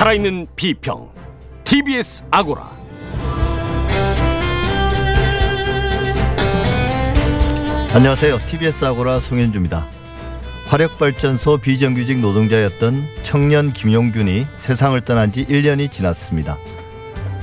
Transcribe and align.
살아있는 0.00 0.46
비평 0.56 1.10
TBS 1.62 2.22
아고라 2.30 2.70
안녕하세요. 7.92 8.38
TBS 8.46 8.86
아고라 8.86 9.20
송현주입니다. 9.20 9.86
화력발전소 10.68 11.58
비정규직 11.58 12.20
노동자였던 12.20 13.08
청년 13.24 13.74
김용균이 13.74 14.46
세상을 14.56 14.98
떠난 15.02 15.32
지 15.32 15.44
1년이 15.44 15.90
지났습니다. 15.90 16.56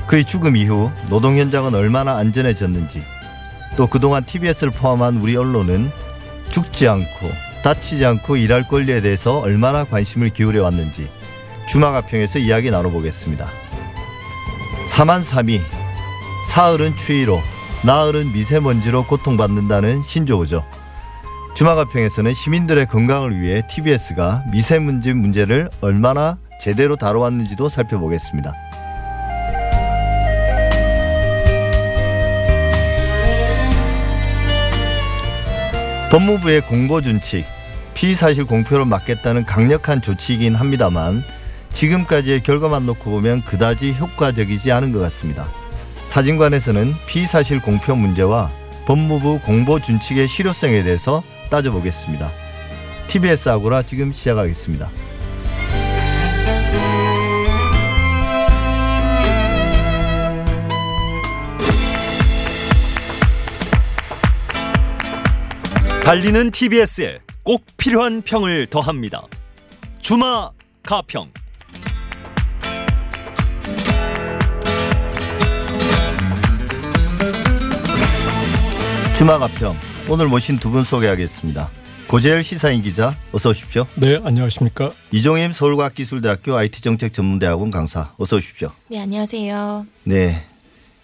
그의 0.08 0.26
죽음 0.26 0.56
이후 0.56 0.90
노동 1.12 1.38
현장은 1.38 1.76
얼마나 1.76 2.18
안전해졌는지 2.18 3.04
또 3.76 3.86
그동안 3.86 4.26
TBS를 4.26 4.72
포함한 4.72 5.18
우리 5.18 5.36
언론은 5.36 5.92
죽지 6.50 6.88
않고 6.88 7.30
다치지 7.62 8.04
않고 8.04 8.36
일할 8.38 8.68
권리에 8.68 9.02
대해서 9.02 9.42
얼마나 9.42 9.84
관심을 9.84 10.30
기울여 10.30 10.64
왔는지 10.64 11.08
주마가평에서 11.68 12.40
이야기 12.40 12.72
나눠보겠습니다. 12.72 13.48
사만삼이 14.88 15.62
사흘은 16.48 16.96
추위로 16.96 17.42
나흘은 17.86 18.32
미세먼지로 18.34 19.06
고통받는다는 19.06 20.02
신조어죠. 20.02 20.66
주마가평에서는 21.56 22.34
시민들의 22.34 22.86
건강을 22.88 23.40
위해 23.40 23.62
TBS가 23.68 24.44
미세먼지 24.52 25.14
문제를 25.14 25.70
얼마나 25.82 26.38
제대로 26.60 26.96
다뤄왔는지도 26.96 27.70
살펴보겠습니다. 27.70 28.54
법무부의 36.12 36.62
공보준칙, 36.62 37.46
피의사실 37.94 38.46
공표를 38.46 38.86
막겠다는 38.86 39.46
강력한 39.46 40.02
조치이긴 40.02 40.56
합니다만 40.56 41.24
지금까지의 41.78 42.42
결과만 42.42 42.88
놓고 42.88 43.12
보면 43.12 43.44
그다지 43.44 43.94
효과적이지 43.94 44.72
않은 44.72 44.92
것 44.92 45.00
같습니다. 45.00 45.48
사진관에서는 46.08 46.94
피의사실 47.06 47.62
공표 47.62 47.96
문제와 47.96 48.50
법무부 48.88 49.42
공보 49.42 49.80
준칙의 49.82 50.28
실효성에 50.28 50.82
대해서 50.82 51.22
따져보겠습니다. 51.52 52.32
TBS 53.08 53.50
아고라 53.50 53.84
지금 53.84 54.12
시작하겠습니다. 54.12 54.90
달리는 66.04 66.50
TBS에 66.50 67.20
꼭 67.44 67.64
필요한 67.78 68.24
평을 68.24 68.66
더합니다. 68.66 69.28
주마 70.00 70.50
가평. 70.82 71.30
주마가평 79.18 79.76
오늘 80.10 80.28
모신 80.28 80.60
두 80.60 80.70
분 80.70 80.84
소개하겠습니다. 80.84 81.70
고재열 82.08 82.44
시사인 82.44 82.82
기자 82.84 83.18
어서 83.32 83.50
오십시오. 83.50 83.86
네, 83.96 84.20
안녕하십니까. 84.24 84.92
이종임 85.12 85.52
서울과학기술대학교 85.52 86.56
IT정책전문대학원 86.56 87.72
강사 87.72 88.14
어서 88.18 88.38
오십시오. 88.38 88.72
네, 88.90 89.00
안녕하세요. 89.02 89.86
네. 90.04 90.44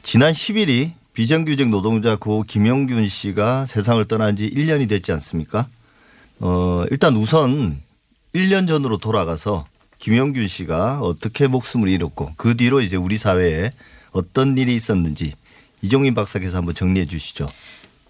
지난 0.04 0.32
10일이 0.32 0.92
비정규직 1.14 1.70
노동자 1.70 2.16
고 2.16 2.44
김용균 2.44 3.08
씨가 3.10 3.66
세상을 3.66 4.04
떠난 4.06 4.36
지 4.38 4.50
1년이 4.50 4.88
됐지 4.88 5.12
않습니까? 5.14 5.68
어, 6.40 6.86
일단 6.92 7.16
우선 7.18 7.82
1년 8.34 8.68
전으로 8.68 8.98
돌아가서 8.98 9.66
김용균 10.00 10.48
씨가 10.48 11.00
어떻게 11.02 11.48
목숨을 11.48 11.90
잃었고 11.90 12.32
그 12.38 12.56
뒤로 12.56 12.80
이제 12.82 12.96
우리 12.96 13.18
사회에 13.18 13.72
어떤 14.12 14.58
일이 14.58 14.76
있었는지 14.76 15.34
이종인 15.82 16.14
박사께서 16.14 16.58
한번 16.58 16.76
정리해 16.76 17.06
주시죠. 17.06 17.46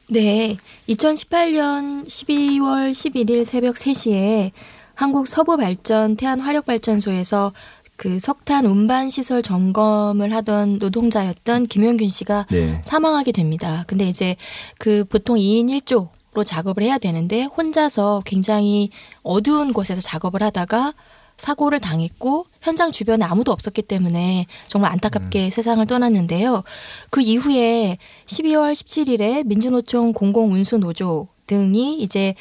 네, 0.09 0.58
2018년 0.90 2.06
12월 2.06 2.91
11일 2.91 3.46
새벽 3.46 3.75
3시에 3.75 4.52
한국 4.96 5.28
서부발전 5.28 6.18
태안화력발전소에서 6.18 7.53
그 7.96 8.19
석탄 8.19 8.66
운반 8.66 9.09
시설 9.09 9.42
점검을 9.42 10.34
하던 10.34 10.78
노동자였던 10.80 11.68
김용균 11.68 12.09
씨가 12.09 12.47
네. 12.52 12.81
사망하게 12.84 13.31
됩니다. 13.31 13.86
근데 13.88 14.06
이제 14.06 14.36
그 14.78 15.06
보통 15.06 15.38
2인 15.38 15.69
1조로 15.69 16.46
작업을 16.46 16.84
해야 16.84 16.97
되는데 16.97 17.44
혼자서 17.44 18.24
굉장히 18.25 18.90
어두운 19.22 19.72
곳에서 19.72 20.02
작업을 20.02 20.44
하다가 20.44 20.94
사고를 21.38 21.80
당했고 21.80 22.46
현장 22.62 22.92
주변에 22.92 23.26
아무도 23.26 23.52
없었기 23.52 23.82
때문에 23.84 24.46
정말 24.68 24.92
안타깝게 24.92 25.50
세상을 25.50 25.86
떠났는데요. 25.86 26.64
그 27.10 27.22
이후에 27.22 27.98
12월 28.26 28.74
17일에 28.74 29.46
민주노총 29.46 30.14
공공운수노조 30.14 31.28
등이 31.48 32.00
이제 32.02 32.36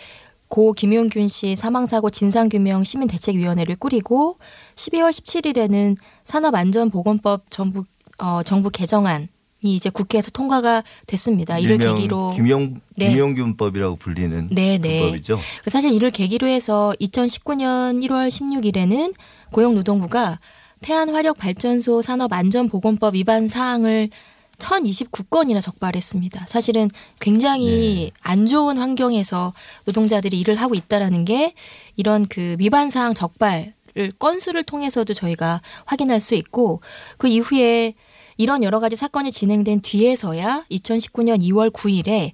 고 0.49 0.75
김용균 0.75 1.29
씨 1.29 1.57
사망사고 1.57 2.11
진상규명 2.11 2.85
시민대책위원회를 2.85 3.77
꾸리고 3.77 4.37
12월 4.75 5.09
17일에는 5.09 5.97
산업안전보건법 6.25 7.51
정부 7.51 7.85
어, 8.19 8.43
정부 8.43 8.69
개정안 8.69 9.29
이 9.63 9.75
이제 9.77 9.91
국회에서 9.91 10.31
통과가 10.31 10.83
됐습니다. 11.07 11.59
이를 11.59 11.79
계기로 11.79 12.35
김용 12.35 12.81
네. 12.97 13.11
김용균법이라고 13.11 13.97
불리는 13.97 14.49
네, 14.51 14.79
네. 14.79 15.01
그 15.01 15.07
법이죠. 15.07 15.39
사실 15.69 15.93
이를 15.93 16.11
계기로 16.11 16.47
해서 16.49 16.93
2019년 17.01 18.05
1월 18.05 18.29
16일에는 18.29 19.15
고용노동부가 19.53 20.41
태안화력발전소 20.83 22.03
산업안전보건법 22.03 23.15
위반 23.15 23.47
사항을 23.47 24.11
1029건이나 24.59 25.61
적발했습니다. 25.61 26.47
사실은 26.49 26.89
굉장히 27.21 28.11
네. 28.13 28.21
안 28.21 28.47
좋은 28.47 28.79
환경에서 28.79 29.55
노동자들이 29.85 30.39
일을 30.41 30.57
하고 30.57 30.75
있다라는 30.75 31.25
게 31.25 31.55
이런 31.97 32.27
그 32.27 32.57
위반 32.59 32.91
사항 32.91 33.15
적발 33.15 33.75
을 33.99 34.11
건수를 34.19 34.63
통해서도 34.63 35.13
저희가 35.13 35.61
확인할 35.85 36.19
수 36.19 36.35
있고 36.35 36.81
그 37.19 37.29
이후에 37.29 37.93
이런 38.37 38.63
여러 38.63 38.81
가지 38.81 38.97
사건이 38.97 39.31
진행된 39.31 39.81
뒤에서야 39.83 40.65
2019년 40.71 41.41
2월 41.43 41.71
9일에 41.71 42.33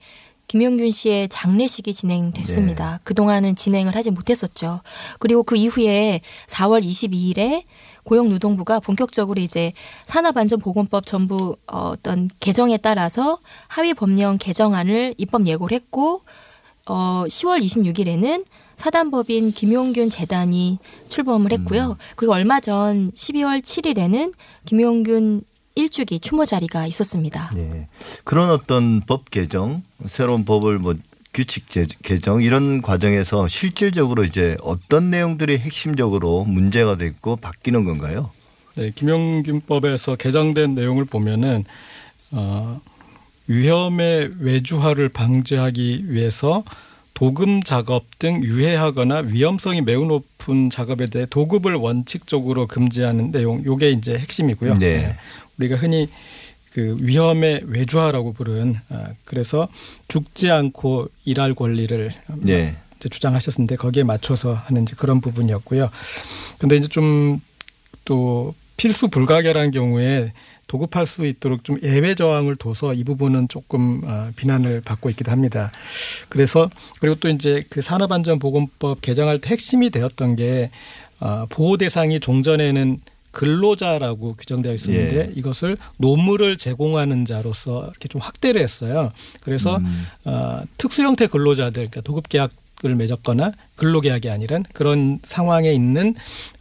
김용균 0.48 0.90
씨의 0.90 1.28
장례식이 1.28 1.92
진행됐습니다. 1.92 3.00
그동안은 3.04 3.54
진행을 3.54 3.94
하지 3.94 4.10
못했었죠. 4.10 4.80
그리고 5.18 5.42
그 5.42 5.56
이후에 5.56 6.22
4월 6.46 6.82
22일에 6.82 7.64
고용노동부가 8.04 8.80
본격적으로 8.80 9.40
이제 9.42 9.72
산업안전보건법 10.06 11.04
전부 11.04 11.56
어, 11.70 11.90
어떤 11.90 12.30
개정에 12.40 12.78
따라서 12.78 13.38
하위 13.66 13.92
법령 13.92 14.38
개정안을 14.38 15.14
입법 15.18 15.46
예고를 15.46 15.74
했고 15.74 16.22
어, 16.86 17.24
10월 17.28 17.62
26일에는 17.62 18.42
사단법인 18.76 19.52
김용균 19.52 20.08
재단이 20.08 20.78
출범을 21.08 21.52
했고요. 21.52 21.98
그리고 22.16 22.32
얼마 22.32 22.60
전 22.60 23.10
12월 23.10 23.60
7일에는 23.60 24.32
김용균 24.64 25.42
일주기 25.82 26.18
추모 26.18 26.44
자리가 26.44 26.86
있었습니다. 26.88 27.52
네. 27.54 27.86
그런 28.24 28.50
어떤 28.50 29.00
법 29.00 29.30
개정, 29.30 29.82
새로운 30.08 30.44
법을 30.44 30.78
뭐 30.80 30.94
규칙 31.32 31.70
제- 31.70 31.86
개정 32.02 32.42
이런 32.42 32.82
과정에서 32.82 33.46
실질적으로 33.46 34.24
이제 34.24 34.56
어떤 34.60 35.10
내용들이 35.10 35.58
핵심적으로 35.58 36.44
문제가 36.44 36.96
됐고 36.96 37.36
바뀌는 37.36 37.84
건가요? 37.84 38.30
네, 38.74 38.90
김용균법에서 38.94 40.16
개정된 40.16 40.74
내용을 40.74 41.04
보면은 41.04 41.64
어, 42.32 42.80
위험의 43.46 44.30
외주화를 44.40 45.08
방지하기 45.10 46.10
위해서 46.12 46.64
도금 47.18 47.62
작업 47.62 48.18
등 48.18 48.42
유해하거나 48.44 49.18
위험성이 49.26 49.80
매우 49.80 50.04
높은 50.04 50.70
작업에 50.70 51.06
대해 51.06 51.26
도급을 51.28 51.74
원칙적으로 51.74 52.66
금지하는 52.66 53.32
내용. 53.32 53.64
요게 53.64 53.90
이제 53.90 54.16
핵심이고요. 54.16 54.74
네. 54.74 55.16
우리가 55.58 55.76
흔히 55.76 56.08
그 56.72 56.96
위험의 57.00 57.62
외주화라고 57.66 58.34
부른 58.34 58.76
아, 58.90 59.08
그래서 59.24 59.68
죽지 60.06 60.50
않고 60.50 61.08
일할 61.24 61.54
권리를 61.54 62.12
네. 62.36 62.76
이제 62.98 63.08
주장하셨는데 63.08 63.76
거기에 63.76 64.04
맞춰서 64.04 64.54
하는 64.54 64.82
이제 64.82 64.94
그런 64.96 65.20
부분이었고요. 65.20 65.90
근데 66.58 66.76
이제 66.76 66.86
좀 66.88 67.40
또 68.08 68.54
필수 68.78 69.08
불가결한 69.08 69.70
경우에 69.70 70.32
도급할 70.68 71.06
수 71.06 71.26
있도록 71.26 71.64
좀 71.64 71.76
예외 71.82 72.14
저항을 72.14 72.56
둬서 72.56 72.94
이 72.94 73.02
부분은 73.02 73.48
조금 73.48 74.02
어, 74.04 74.30
비난을 74.36 74.82
받고 74.82 75.10
있기도 75.10 75.32
합니다. 75.32 75.72
그래서 76.28 76.70
그리고 77.00 77.16
또 77.16 77.28
이제 77.28 77.64
그 77.68 77.82
산업안전보건법 77.82 79.00
개정할 79.02 79.38
때 79.38 79.50
핵심이 79.50 79.90
되었던 79.90 80.36
게 80.36 80.70
어, 81.20 81.46
보호 81.48 81.76
대상이 81.76 82.20
종전에는 82.20 83.00
근로자라고 83.30 84.34
규정되어 84.36 84.72
있었는데 84.74 85.16
예. 85.16 85.32
이것을 85.34 85.76
노무를 85.96 86.56
제공하는 86.56 87.24
자로서 87.24 87.84
이렇게 87.90 88.08
좀 88.08 88.20
확대를 88.20 88.60
했어요. 88.60 89.10
그래서 89.40 89.76
음. 89.78 90.06
어, 90.24 90.62
특수 90.76 91.02
형태 91.02 91.26
근로자들, 91.26 91.72
그러니까 91.72 92.00
도급 92.00 92.28
계약을 92.28 92.94
맺었거나 92.96 93.52
근로 93.76 94.00
계약이 94.00 94.28
아니란 94.30 94.64
그런 94.72 95.18
상황에 95.22 95.72
있는 95.72 96.14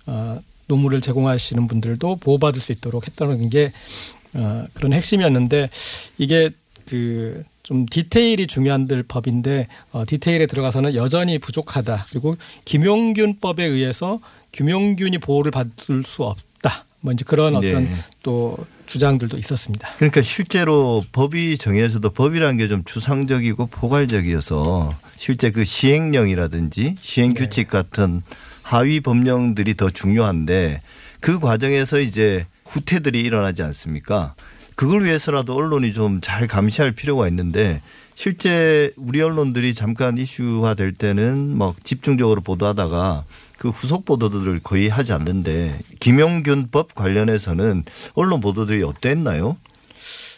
어, 0.06 0.40
노무를 0.68 1.02
제공하시는 1.02 1.68
분들도 1.68 2.18
보호받을 2.18 2.62
수 2.62 2.72
있도록 2.72 3.08
했다는 3.08 3.50
게 3.50 3.72
어, 4.34 4.66
그런 4.74 4.94
핵심이었는데 4.94 5.70
이게 6.18 6.52
그 6.86 7.44
좀 7.68 7.86
디테일이 7.86 8.48
중요한 8.48 8.88
들 8.88 9.04
법인데 9.04 9.68
어, 9.92 10.06
디테일에 10.08 10.46
들어가서는 10.46 10.96
여전히 10.96 11.38
부족하다. 11.38 12.06
그리고 12.10 12.38
김용균법에 12.64 13.62
의해서 13.62 14.22
김용균이 14.54 15.18
보호를 15.18 15.52
받을 15.52 16.02
수 16.04 16.24
없다. 16.24 16.47
뭐 17.02 17.14
이제 17.14 17.24
그런 17.28 17.56
어떤 17.56 17.86
네. 17.86 17.96
또 18.24 18.58
주장들도 18.88 19.38
있었습니다. 19.38 19.88
그러니까 19.98 20.22
실제로 20.22 21.04
법이 21.12 21.58
정해져도 21.58 22.10
법이라는 22.10 22.58
게 22.58 22.68
좀 22.68 22.84
추상적이고 22.84 23.68
포괄적이어서 23.68 24.94
실제 25.18 25.52
그 25.52 25.64
시행령이라든지 25.64 26.96
시행 27.00 27.34
규칙 27.34 27.68
같은 27.70 28.22
하위 28.64 29.00
법령들이 29.00 29.76
더 29.78 29.90
중요한데 29.90 30.82
그 31.20 31.40
과정에서 31.40 32.00
이제 32.00 32.46
후퇴들이 32.66 33.22
일어나지 33.22 33.64
않습니까? 33.64 34.34
그걸 34.76 35.06
위해서라도 35.06 35.56
언론이 35.56 35.94
좀 35.94 36.20
잘 36.22 36.48
감시할 36.48 36.92
필요가 36.92 37.28
있는데 37.28 37.82
실제 38.20 38.92
우리 38.96 39.22
언론들이 39.22 39.76
잠깐 39.76 40.18
이슈화 40.18 40.74
될 40.74 40.92
때는 40.92 41.56
막 41.56 41.76
집중적으로 41.86 42.42
보도하다가 42.42 43.26
그 43.60 43.70
후속 43.70 44.06
보도들을 44.06 44.60
거의 44.64 44.90
하지 44.90 45.14
않는데 45.14 45.78
김용균법 46.00 46.96
관련해서는 46.96 47.84
언론 48.16 48.40
보도들이 48.40 48.82
어땠나요? 48.82 49.56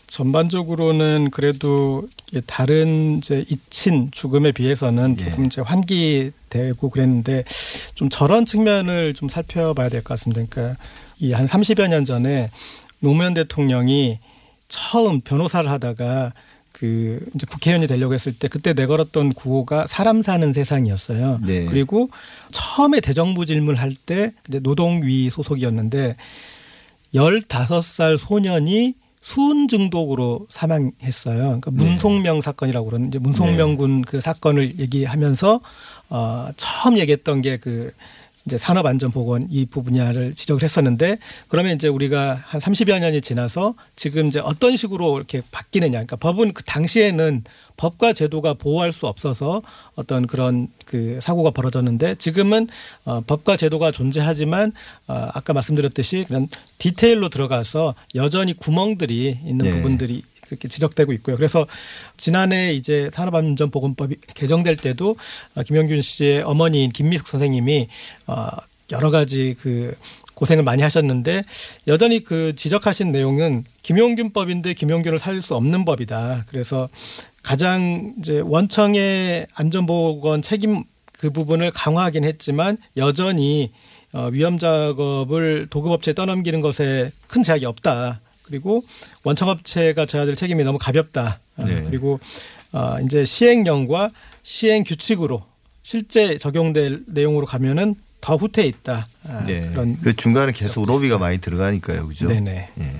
전반적으로는 0.07 1.29
그래도 1.31 2.09
다른 2.47 3.19
이제 3.19 3.45
이친 3.47 4.11
죽음에 4.11 4.51
비해서는 4.51 5.15
예. 5.21 5.23
조금 5.29 5.45
이제 5.45 5.61
환기되고 5.61 6.89
그랬는데 6.89 7.45
좀 7.95 8.09
저런 8.09 8.43
측면을 8.43 9.13
좀 9.13 9.29
살펴봐야 9.29 9.87
될 9.87 10.01
것 10.01 10.15
같습니다. 10.19 10.43
그러니까 10.49 10.77
이 11.21 11.31
한 11.31 11.45
30여 11.45 11.87
년 11.87 12.03
전에 12.03 12.49
노무현 12.99 13.33
대통령이 13.35 14.19
처음 14.67 15.21
변호사를 15.21 15.69
하다가 15.71 16.33
그 16.79 17.19
이제 17.35 17.45
국회의원이 17.49 17.87
되려고 17.87 18.13
했을 18.13 18.31
때 18.31 18.47
그때 18.47 18.71
내걸었던 18.71 19.33
구호가 19.33 19.85
사람 19.85 20.21
사는 20.21 20.53
세상이었어요. 20.53 21.41
네. 21.45 21.65
그리고 21.65 22.09
처음에 22.51 23.01
대정부 23.01 23.45
질문할 23.45 23.95
때 24.05 24.31
이제 24.47 24.59
노동위 24.59 25.29
소속이었는데 25.29 26.15
15살 27.13 28.17
소년이 28.17 28.93
수은 29.21 29.67
중독으로 29.67 30.47
사망했어요. 30.49 31.59
그러니까 31.59 31.71
네. 31.71 31.83
문송명 31.83 32.39
사건이라고 32.39 32.87
그러는 32.87 33.09
이제 33.09 33.19
문송명 33.19 33.75
군그 33.75 34.21
사건을 34.21 34.79
얘기하면서 34.79 35.59
어 36.09 36.47
처음 36.55 36.97
얘기했던 36.97 37.41
게그 37.41 37.91
이제 38.49 38.57
산업안전보건 38.57 39.47
이 39.51 39.67
분야를 39.67 40.33
지적을 40.33 40.63
했었는데 40.63 41.19
그러면 41.47 41.75
이제 41.75 41.87
우리가 41.87 42.41
한 42.43 42.59
30여 42.59 42.99
년이 42.99 43.21
지나서 43.21 43.75
지금 43.95 44.27
이제 44.27 44.39
어떤 44.39 44.75
식으로 44.75 45.17
이렇게 45.17 45.41
바뀌느냐. 45.51 45.91
그러니까 45.91 46.15
법은 46.15 46.53
그 46.53 46.63
당시에는 46.63 47.43
법과 47.77 48.11
제도가 48.11 48.55
보호할 48.55 48.91
수 48.91 49.07
없어서 49.07 49.61
어떤 49.95 50.27
그런 50.27 50.67
그 50.85 51.19
사고가 51.21 51.51
벌어졌는데 51.51 52.15
지금은 52.15 52.67
어, 53.05 53.21
법과 53.25 53.55
제도가 53.55 53.91
존재하지만 53.91 54.73
어, 55.07 55.29
아까 55.33 55.53
말씀드렸듯이 55.53 56.25
그런 56.27 56.49
디테일로 56.79 57.29
들어가서 57.29 57.95
여전히 58.15 58.53
구멍들이 58.53 59.39
있는 59.45 59.65
네. 59.65 59.71
부분들이 59.71 60.23
그렇게 60.49 60.67
지적되고 60.67 61.13
있고요. 61.13 61.35
그래서 61.35 61.65
지난해 62.17 62.73
이제 62.73 63.09
산업안전보건법이 63.13 64.17
개정될 64.33 64.77
때도 64.77 65.15
어, 65.55 65.63
김영균 65.63 66.01
씨의 66.01 66.41
어머니인 66.41 66.91
김미숙 66.91 67.27
선생님이 67.27 67.87
어, 68.27 68.47
여러 68.91 69.11
가지 69.11 69.55
그 69.61 69.95
고생을 70.33 70.63
많이 70.63 70.81
하셨는데 70.81 71.43
여전히 71.87 72.23
그 72.23 72.55
지적하신 72.55 73.11
내용은 73.11 73.65
김용균법인데 73.83 74.73
김용균을 74.73 75.19
살릴 75.19 75.41
수 75.41 75.53
없는 75.55 75.85
법이다. 75.85 76.45
그래서 76.47 76.89
가장 77.43 78.13
이제 78.19 78.39
원청의 78.39 79.47
안전보건 79.53 80.41
책임 80.41 80.83
그 81.13 81.29
부분을 81.31 81.71
강화하긴 81.71 82.23
했지만 82.23 82.77
여전히 82.97 83.71
어, 84.13 84.29
위험 84.31 84.57
작업을 84.57 85.67
도급업체에 85.69 86.13
떠넘기는 86.13 86.61
것에 86.61 87.11
큰 87.27 87.43
제약이 87.43 87.65
없다. 87.65 88.21
그리고 88.49 88.83
원청업체가 89.23 90.05
져야 90.05 90.25
될 90.25 90.35
책임이 90.35 90.63
너무 90.63 90.77
가볍다. 90.77 91.39
아, 91.57 91.63
네. 91.63 91.83
그리고 91.89 92.19
어, 92.71 92.97
이제 93.05 93.25
시행령과 93.25 94.11
시행 94.43 94.83
규칙으로 94.83 95.43
실제 95.83 96.37
적용될 96.37 97.03
내용으로 97.07 97.45
가면은 97.45 97.95
더 98.21 98.35
후퇴해 98.35 98.67
있다. 98.67 99.07
아, 99.27 99.45
네. 99.45 99.67
그런 99.69 99.97
그 100.01 100.15
중간에 100.15 100.51
계속 100.51 100.85
로비가. 100.85 101.17
많이 101.17 101.37
들어가니까요. 101.37 102.07
그죠? 102.07 102.27
네네. 102.27 102.69
예. 102.79 102.95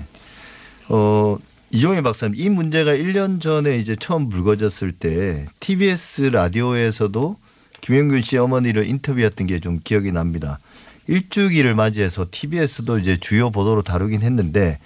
어, 0.88 1.36
이종혜 1.70 2.00
박사님, 2.02 2.40
이 2.40 2.48
문제가 2.48 2.92
1년 2.92 3.40
전에 3.40 3.76
이제 3.76 3.94
처음 3.96 4.28
불거졌을 4.28 4.92
때 4.92 5.46
TBS 5.60 6.22
라디오에서도 6.32 7.36
김영균 7.80 8.22
씨 8.22 8.36
어머니를 8.38 8.86
인터뷰했던 8.88 9.46
게 9.46 9.60
좀 9.60 9.80
기억이 9.82 10.10
납니다. 10.12 10.58
일주기를 11.06 11.74
맞이해서 11.74 12.26
TBS도 12.30 12.98
이제 12.98 13.16
주요 13.16 13.50
보도로 13.50 13.82
다루긴 13.82 14.22
했는데 14.22 14.78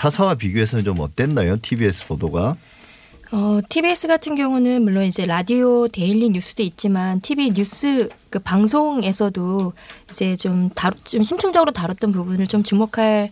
타사와 0.00 0.36
비교해서는 0.36 0.82
좀 0.82 0.98
어땠나요? 1.00 1.58
TBS 1.60 2.06
보도가? 2.06 2.56
어, 3.32 3.60
TBS 3.68 4.08
같은 4.08 4.34
경우는 4.34 4.82
물론 4.82 5.04
이제 5.04 5.26
라디오 5.26 5.88
daily 5.88 6.30
뉴스도 6.30 6.62
있지만 6.62 7.20
TV 7.20 7.50
뉴스 7.50 8.08
그 8.30 8.38
방송에서도 8.38 9.74
이제 10.10 10.34
좀 10.36 10.70
다루, 10.70 10.96
좀 11.04 11.22
심층적으로 11.22 11.72
다뤘던 11.72 12.12
부분을 12.12 12.46
좀 12.46 12.62
주목할 12.62 13.30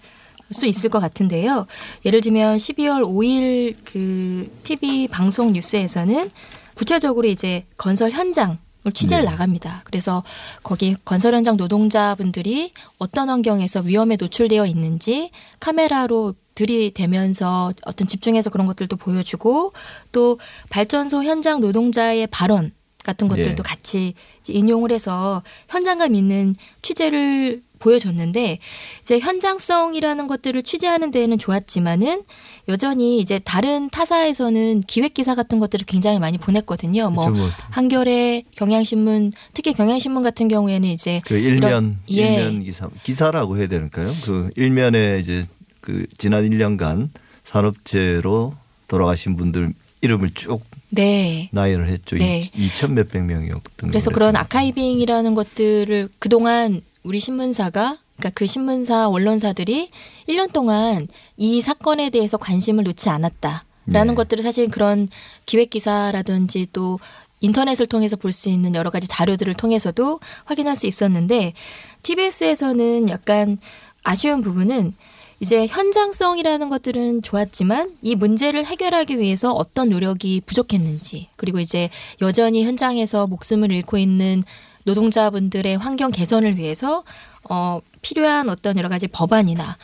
수 0.52 0.66
있을 0.66 0.90
것 0.90 1.00
같은데요. 1.00 1.66
예를 2.04 2.20
들면 2.20 2.58
12월 2.58 3.02
5일 3.02 3.76
그 3.84 4.54
TV 4.62 5.08
방송 5.08 5.54
뉴스에서는 5.54 6.30
구체적으로 6.74 7.28
이제 7.28 7.64
건설 7.78 8.10
현장 8.10 8.58
을 8.86 8.92
취재를 8.92 9.24
네. 9.24 9.30
나갑니다. 9.30 9.80
그래서 9.84 10.22
거기 10.62 10.94
건설 11.04 11.34
현장 11.34 11.56
노동자분들이 11.56 12.70
어떤 12.98 13.28
환경에서 13.28 13.80
위험에 13.80 14.16
노출되어 14.16 14.66
있는지 14.66 15.32
카메라로 15.58 16.34
들이대면서 16.58 17.72
어떤 17.86 18.06
집중해서 18.06 18.50
그런 18.50 18.66
것들도 18.66 18.96
보여주고 18.96 19.72
또 20.12 20.38
발전소 20.70 21.22
현장 21.22 21.60
노동자의 21.60 22.26
발언 22.26 22.72
같은 23.04 23.28
것들도 23.28 23.56
네. 23.56 23.62
같이 23.62 24.14
인용을 24.48 24.90
해서 24.92 25.42
현장감 25.68 26.14
있는 26.14 26.54
취재를 26.82 27.62
보여줬는데 27.78 28.58
이제 29.02 29.18
현장성이라는 29.20 30.26
것들을 30.26 30.62
취재하는 30.64 31.10
데에는 31.12 31.38
좋았지만은 31.38 32.22
여전히 32.68 33.20
이제 33.20 33.38
다른 33.38 33.88
타사에서는 33.88 34.80
기획 34.82 35.14
기사 35.14 35.34
같은 35.36 35.58
것들을 35.60 35.86
굉장히 35.86 36.18
많이 36.18 36.38
보냈거든요. 36.38 37.08
뭐 37.10 37.30
뭐 37.30 37.48
한겨레, 37.70 38.42
경향신문, 38.56 39.32
특히 39.54 39.72
경향신문 39.72 40.22
같은 40.24 40.48
경우에는 40.48 40.88
이제 40.88 41.22
그 41.24 41.36
일면 41.38 41.68
이런- 41.70 41.98
예. 42.10 42.34
일면 42.34 42.64
기사 42.64 42.88
기사라고 43.04 43.56
해야 43.58 43.68
되는까요? 43.68 44.08
그 44.24 44.50
일면에 44.56 45.20
이제 45.20 45.46
그 45.88 46.06
지난 46.18 46.46
1년간 46.46 47.08
산업재로 47.44 48.52
돌아가신 48.88 49.36
분들 49.36 49.72
이름을 50.02 50.32
쭉 50.34 50.62
네. 50.90 51.48
나열을 51.50 51.88
했죠. 51.88 52.16
네. 52.18 52.50
2천 52.54 52.92
몇백 52.92 53.24
명이었던 53.24 53.88
그래서. 53.88 54.10
그런 54.10 54.36
아카이빙이라는 54.36 55.34
것들을 55.34 56.10
그동안 56.18 56.82
우리 57.04 57.18
신문사가 57.18 57.96
그러니까 58.18 58.30
그 58.34 58.44
신문사 58.44 59.08
언론사들이 59.08 59.88
1년 60.28 60.52
동안 60.52 61.08
이 61.38 61.62
사건에 61.62 62.10
대해서 62.10 62.36
관심을 62.36 62.84
놓지 62.84 63.08
않았다 63.08 63.62
라는 63.86 64.12
네. 64.12 64.16
것들을 64.16 64.44
사실 64.44 64.68
그런 64.68 65.08
기획 65.46 65.70
기사라든지 65.70 66.66
또 66.74 67.00
인터넷을 67.40 67.86
통해서 67.86 68.16
볼 68.16 68.30
수 68.32 68.50
있는 68.50 68.74
여러 68.74 68.90
가지 68.90 69.08
자료들을 69.08 69.54
통해서도 69.54 70.20
확인할 70.44 70.76
수 70.76 70.86
있었는데 70.86 71.54
TBS에서는 72.02 73.08
약간 73.08 73.56
아쉬운 74.04 74.42
부분은 74.42 74.92
이제 75.40 75.66
현장성이라는 75.66 76.68
것들은 76.68 77.22
좋았지만 77.22 77.96
이 78.02 78.16
문제를 78.16 78.66
해결하기 78.66 79.18
위해서 79.18 79.52
어떤 79.52 79.90
노력이 79.90 80.42
부족했는지 80.46 81.28
그리고 81.36 81.60
이제 81.60 81.90
여전히 82.20 82.64
현장에서 82.64 83.26
목숨을 83.28 83.70
잃고 83.70 83.98
있는 83.98 84.42
노동자분들의 84.84 85.76
환경 85.76 86.10
개선을 86.10 86.56
위해서 86.56 87.04
어 87.48 87.80
필요한 88.02 88.48
어떤 88.48 88.76
여러 88.78 88.88
가지 88.88 89.06
법안이나 89.06 89.76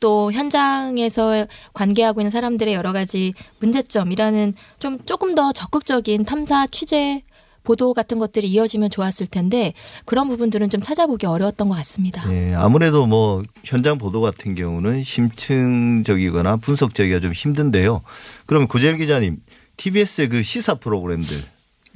또 0.00 0.32
현장에서 0.32 1.46
관계하고 1.72 2.20
있는 2.20 2.30
사람들의 2.30 2.74
여러 2.74 2.92
가지 2.92 3.32
문제점이라는 3.60 4.54
좀 4.78 4.98
조금 5.06 5.34
더 5.34 5.52
적극적인 5.52 6.24
탐사 6.24 6.66
취재 6.66 7.22
보도 7.66 7.92
같은 7.92 8.18
것들이 8.18 8.48
이어지면 8.48 8.88
좋았을 8.88 9.26
텐데 9.26 9.74
그런 10.06 10.28
부분들은 10.28 10.70
좀 10.70 10.80
찾아보기 10.80 11.26
어려웠던 11.26 11.68
것 11.68 11.74
같습니다. 11.74 12.22
예, 12.32 12.54
아무래도 12.54 13.06
뭐 13.06 13.42
현장 13.64 13.98
보도 13.98 14.22
같은 14.22 14.54
경우는 14.54 15.02
심층적이거나 15.02 16.56
분석적이가 16.56 17.20
좀 17.20 17.32
힘든데요. 17.32 18.00
그러면 18.46 18.68
구재일 18.68 18.96
기자님, 18.96 19.38
TBS의 19.76 20.28
그 20.30 20.42
시사 20.42 20.76
프로그램들 20.76 21.36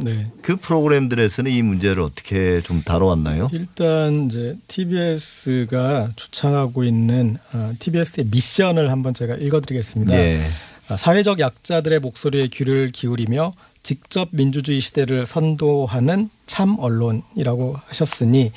네. 0.03 0.27
그 0.43 0.57
프로그램들에서는 0.57 1.51
이 1.51 1.63
문제를 1.63 2.03
어떻게 2.03 2.63
좀 2.63 2.83
다뤄왔나요? 2.83 3.49
일단 3.53 4.27
이제 4.27 4.57
TBS가 4.67 6.11
주창하고 6.17 6.85
있는 6.85 7.37
어, 7.53 7.73
TBS의 7.79 8.27
미션을 8.31 8.91
한번 8.91 9.15
제가 9.15 9.37
읽어드리겠습니다. 9.37 10.15
예. 10.15 10.51
아, 10.89 10.97
사회적 10.97 11.39
약자들의 11.39 12.01
목소리에 12.01 12.49
귀를 12.49 12.89
기울이며 12.89 13.53
직접 13.83 14.29
민주주의 14.33 14.81
시대를 14.81 15.27
선도하는 15.27 16.31
참 16.47 16.77
언론이라고 16.79 17.77
하셨으니 17.87 18.53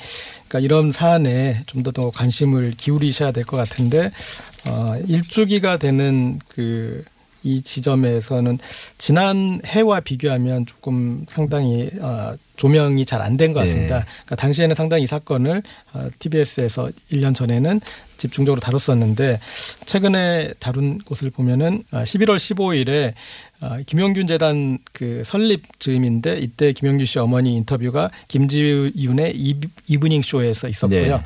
그러니까 0.48 0.60
이런 0.60 0.92
사안에 0.92 1.62
좀 1.66 1.82
더 1.82 1.92
더 1.92 2.10
관심을 2.10 2.74
기울이셔야 2.76 3.32
될 3.32 3.44
것 3.44 3.56
같은데 3.56 4.10
어, 4.66 4.96
일주기가 5.08 5.76
되는 5.78 6.38
그 6.48 7.04
이 7.46 7.60
지점에서는 7.60 8.58
지난 8.96 9.60
해와 9.66 10.00
비교하면 10.00 10.64
조금 10.64 11.26
상당히 11.28 11.90
어, 12.00 12.34
조명이 12.56 13.04
잘 13.04 13.20
안 13.20 13.36
된 13.36 13.52
것 13.52 13.60
같습니다. 13.60 13.98
네. 14.00 14.04
그러니까 14.24 14.36
당시에는 14.36 14.74
상당히 14.74 15.04
이 15.04 15.06
사건을 15.06 15.62
어, 15.92 16.08
TBS에서 16.18 16.88
1년 17.12 17.34
전에는 17.34 17.80
집중적으로 18.16 18.60
다뤘었는데 18.60 19.40
최근에 19.86 20.54
다룬 20.60 20.98
곳을 20.98 21.30
보면은 21.30 21.82
어, 21.90 22.04
11월 22.04 22.36
15일에 22.36 23.12
어, 23.60 23.78
김용균 23.86 24.26
재단 24.26 24.78
그 24.92 25.22
설립 25.24 25.64
즈음인데 25.80 26.38
이때 26.38 26.72
김용균 26.72 27.06
씨 27.06 27.18
어머니 27.18 27.56
인터뷰가 27.56 28.10
김지윤의 28.28 29.32
이- 29.36 29.60
이브닝 29.88 30.22
쇼에서 30.22 30.68
있었고요. 30.68 31.16
네. 31.18 31.22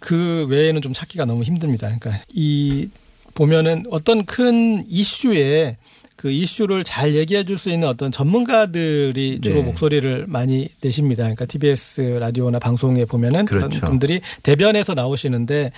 그 0.00 0.46
외에는 0.48 0.80
좀 0.82 0.92
찾기가 0.92 1.24
너무 1.26 1.42
힘듭니다. 1.44 1.86
그러니까 1.98 2.22
이 2.32 2.88
보면은 3.34 3.84
어떤 3.90 4.24
큰 4.26 4.84
이슈에 4.88 5.76
그 6.22 6.30
이슈를 6.30 6.84
잘 6.84 7.16
얘기해 7.16 7.42
줄 7.44 7.58
수 7.58 7.68
있는 7.68 7.88
어떤 7.88 8.12
전문가들이 8.12 9.40
주로 9.42 9.56
네. 9.56 9.62
목소리를 9.62 10.26
많이 10.28 10.68
내십니다. 10.80 11.24
그러니까 11.24 11.46
TBS 11.46 12.18
라디오나 12.20 12.60
방송에 12.60 13.04
보면은 13.04 13.44
그런 13.44 13.68
그렇죠. 13.68 13.86
분들이 13.86 14.20
대변해서 14.44 14.94
나오시는데 14.94 15.72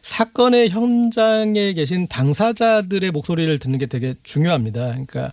사건의 0.00 0.70
현장에 0.70 1.74
계신 1.74 2.08
당사자들의 2.08 3.10
목소리를 3.10 3.58
듣는 3.58 3.78
게 3.78 3.84
되게 3.84 4.14
중요합니다. 4.22 4.88
그러니까 4.88 5.32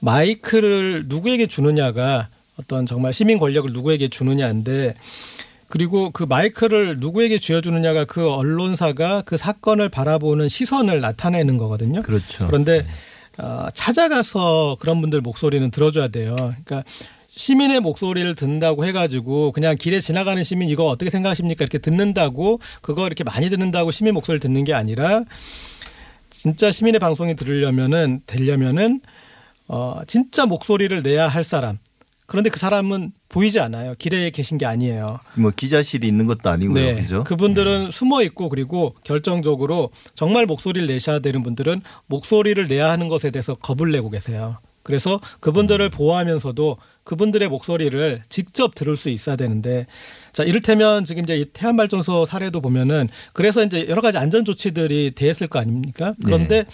마이크를 0.00 1.04
누구에게 1.06 1.46
주느냐가 1.46 2.28
어떤 2.58 2.86
정말 2.86 3.12
시민 3.12 3.38
권력을 3.38 3.72
누구에게 3.72 4.08
주느냐인데 4.08 4.94
그리고 5.68 6.10
그 6.10 6.24
마이크를 6.24 6.98
누구에게 6.98 7.38
쥐어주느냐가 7.38 8.04
그 8.04 8.28
언론사가 8.32 9.22
그 9.24 9.36
사건을 9.36 9.88
바라보는 9.90 10.48
시선을 10.48 11.00
나타내는 11.00 11.56
거거든요. 11.56 12.02
그렇죠. 12.02 12.46
그런데 12.46 12.84
어, 13.38 13.66
찾아가서 13.72 14.76
그런 14.80 15.00
분들 15.00 15.20
목소리는 15.20 15.70
들어줘야 15.70 16.08
돼요. 16.08 16.34
그러니까 16.36 16.82
시민의 17.26 17.80
목소리를 17.80 18.34
듣는다고 18.34 18.86
해가지고 18.86 19.52
그냥 19.52 19.76
길에 19.76 20.00
지나가는 20.00 20.42
시민 20.42 20.70
이거 20.70 20.84
어떻게 20.84 21.10
생각하십니까 21.10 21.64
이렇게 21.64 21.78
듣는다고 21.78 22.60
그거 22.80 23.06
이렇게 23.06 23.24
많이 23.24 23.50
듣는다고 23.50 23.90
시민 23.90 24.14
목소리를 24.14 24.40
듣는 24.40 24.64
게 24.64 24.72
아니라 24.72 25.22
진짜 26.30 26.72
시민의 26.72 26.98
방송이 26.98 27.36
들으려면은 27.36 28.22
되려면은 28.26 29.00
어 29.68 30.00
진짜 30.06 30.46
목소리를 30.46 31.02
내야 31.02 31.28
할 31.28 31.44
사람 31.44 31.78
그런데 32.26 32.50
그 32.50 32.58
사람은 32.58 33.12
보이지 33.28 33.60
않아요 33.60 33.94
길에 33.98 34.30
계신 34.30 34.58
게 34.58 34.66
아니에요. 34.66 35.20
뭐 35.34 35.50
기자실이 35.54 36.06
있는 36.06 36.26
것도 36.26 36.50
아니고요. 36.50 36.96
그죠? 36.96 37.18
네. 37.18 37.24
그분들은 37.24 37.90
숨어 37.90 38.22
있고 38.22 38.48
그리고 38.48 38.94
결정적으로 39.04 39.90
정말 40.14 40.46
목소리를 40.46 40.86
내셔야 40.86 41.20
되는 41.20 41.42
분들은 41.42 41.80
목소리를 42.06 42.66
내야 42.66 42.90
하는 42.90 43.08
것에 43.08 43.30
대해서 43.30 43.54
겁을 43.54 43.92
내고 43.92 44.10
계세요. 44.10 44.58
그래서 44.82 45.20
그분들을 45.40 45.90
보호하면서도 45.90 46.76
그분들의 47.02 47.48
목소리를 47.48 48.22
직접 48.28 48.74
들을 48.74 48.96
수 48.96 49.08
있어야 49.08 49.34
되는데 49.34 49.86
자 50.32 50.44
이를테면 50.44 51.04
지금 51.04 51.24
이제 51.24 51.36
이 51.36 51.44
태안 51.46 51.76
발전소 51.76 52.24
사례도 52.24 52.60
보면은 52.60 53.08
그래서 53.32 53.64
이제 53.64 53.86
여러 53.88 54.00
가지 54.00 54.18
안전 54.18 54.44
조치들이 54.44 55.12
대했을 55.16 55.48
거 55.48 55.58
아닙니까? 55.58 56.14
그런데 56.24 56.66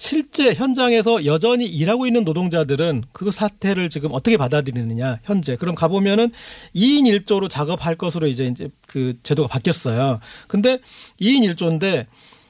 실제 0.00 0.54
현장에서 0.54 1.26
여전히 1.26 1.66
일하고 1.66 2.06
있는 2.06 2.24
노동자들은 2.24 3.04
그 3.12 3.30
사태를 3.30 3.90
지금 3.90 4.08
어떻게 4.14 4.38
받아들이느냐 4.38 5.18
현재 5.24 5.56
그럼 5.56 5.74
가보면은 5.74 6.32
2인 6.74 7.02
1조로 7.02 7.50
작업할 7.50 7.96
것으로 7.96 8.26
이제 8.26 8.46
이제 8.46 8.70
그 8.88 9.12
제도가 9.22 9.48
바뀌었어야 9.48 10.18
근데 10.48 10.78
2인 11.20 11.42
1조인데 11.50 12.06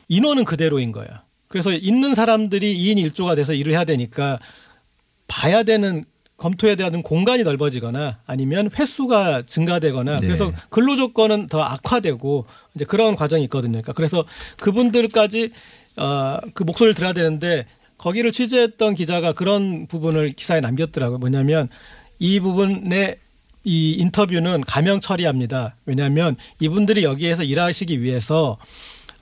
인원은 0.07 0.45
그대로인 0.45 0.93
거예요. 0.93 1.11
그래서 1.49 1.73
있는 1.73 2.15
사람들이 2.15 2.73
2인 2.79 3.11
1조가 3.11 3.35
돼서 3.35 3.53
일을 3.53 3.73
해야 3.73 3.85
되니까 3.85 4.39
봐야 5.27 5.65
되는 5.65 6.05
검토해야 6.37 6.77
되는 6.77 7.03
공간이 7.03 7.43
넓어지거나 7.43 8.21
아니면 8.27 8.71
횟수가 8.79 9.43
증가되거나 9.47 10.21
네. 10.21 10.27
그래서 10.27 10.53
근로 10.69 10.95
조건은 10.95 11.49
더 11.49 11.61
악화되고 11.61 12.47
이제 12.77 12.85
그런 12.85 13.17
과정이 13.17 13.43
있거든요. 13.45 13.73
그러니까 13.73 13.93
그래서 13.93 14.25
그분들까지 14.59 15.51
어, 15.97 16.39
그 16.55 16.63
목소리를 16.63 16.95
들어야 16.95 17.13
되는데 17.13 17.67
거기를 17.99 18.33
취재했던 18.33 18.95
기자가 18.95 19.33
그런 19.33 19.87
부분을 19.87 20.31
기사에 20.31 20.61
남겼더라고요. 20.61 21.19
뭐냐면 21.19 21.69
이 22.19 22.41
부분에 22.41 23.17
이 23.65 23.93
인터뷰는 23.93 24.63
가명 24.63 25.01
처리합니다. 25.01 25.77
왜냐하면 25.85 26.37
이분들이 26.61 27.05
여기에서 27.05 27.43
일하시기 27.43 28.01
위해서 28.03 28.57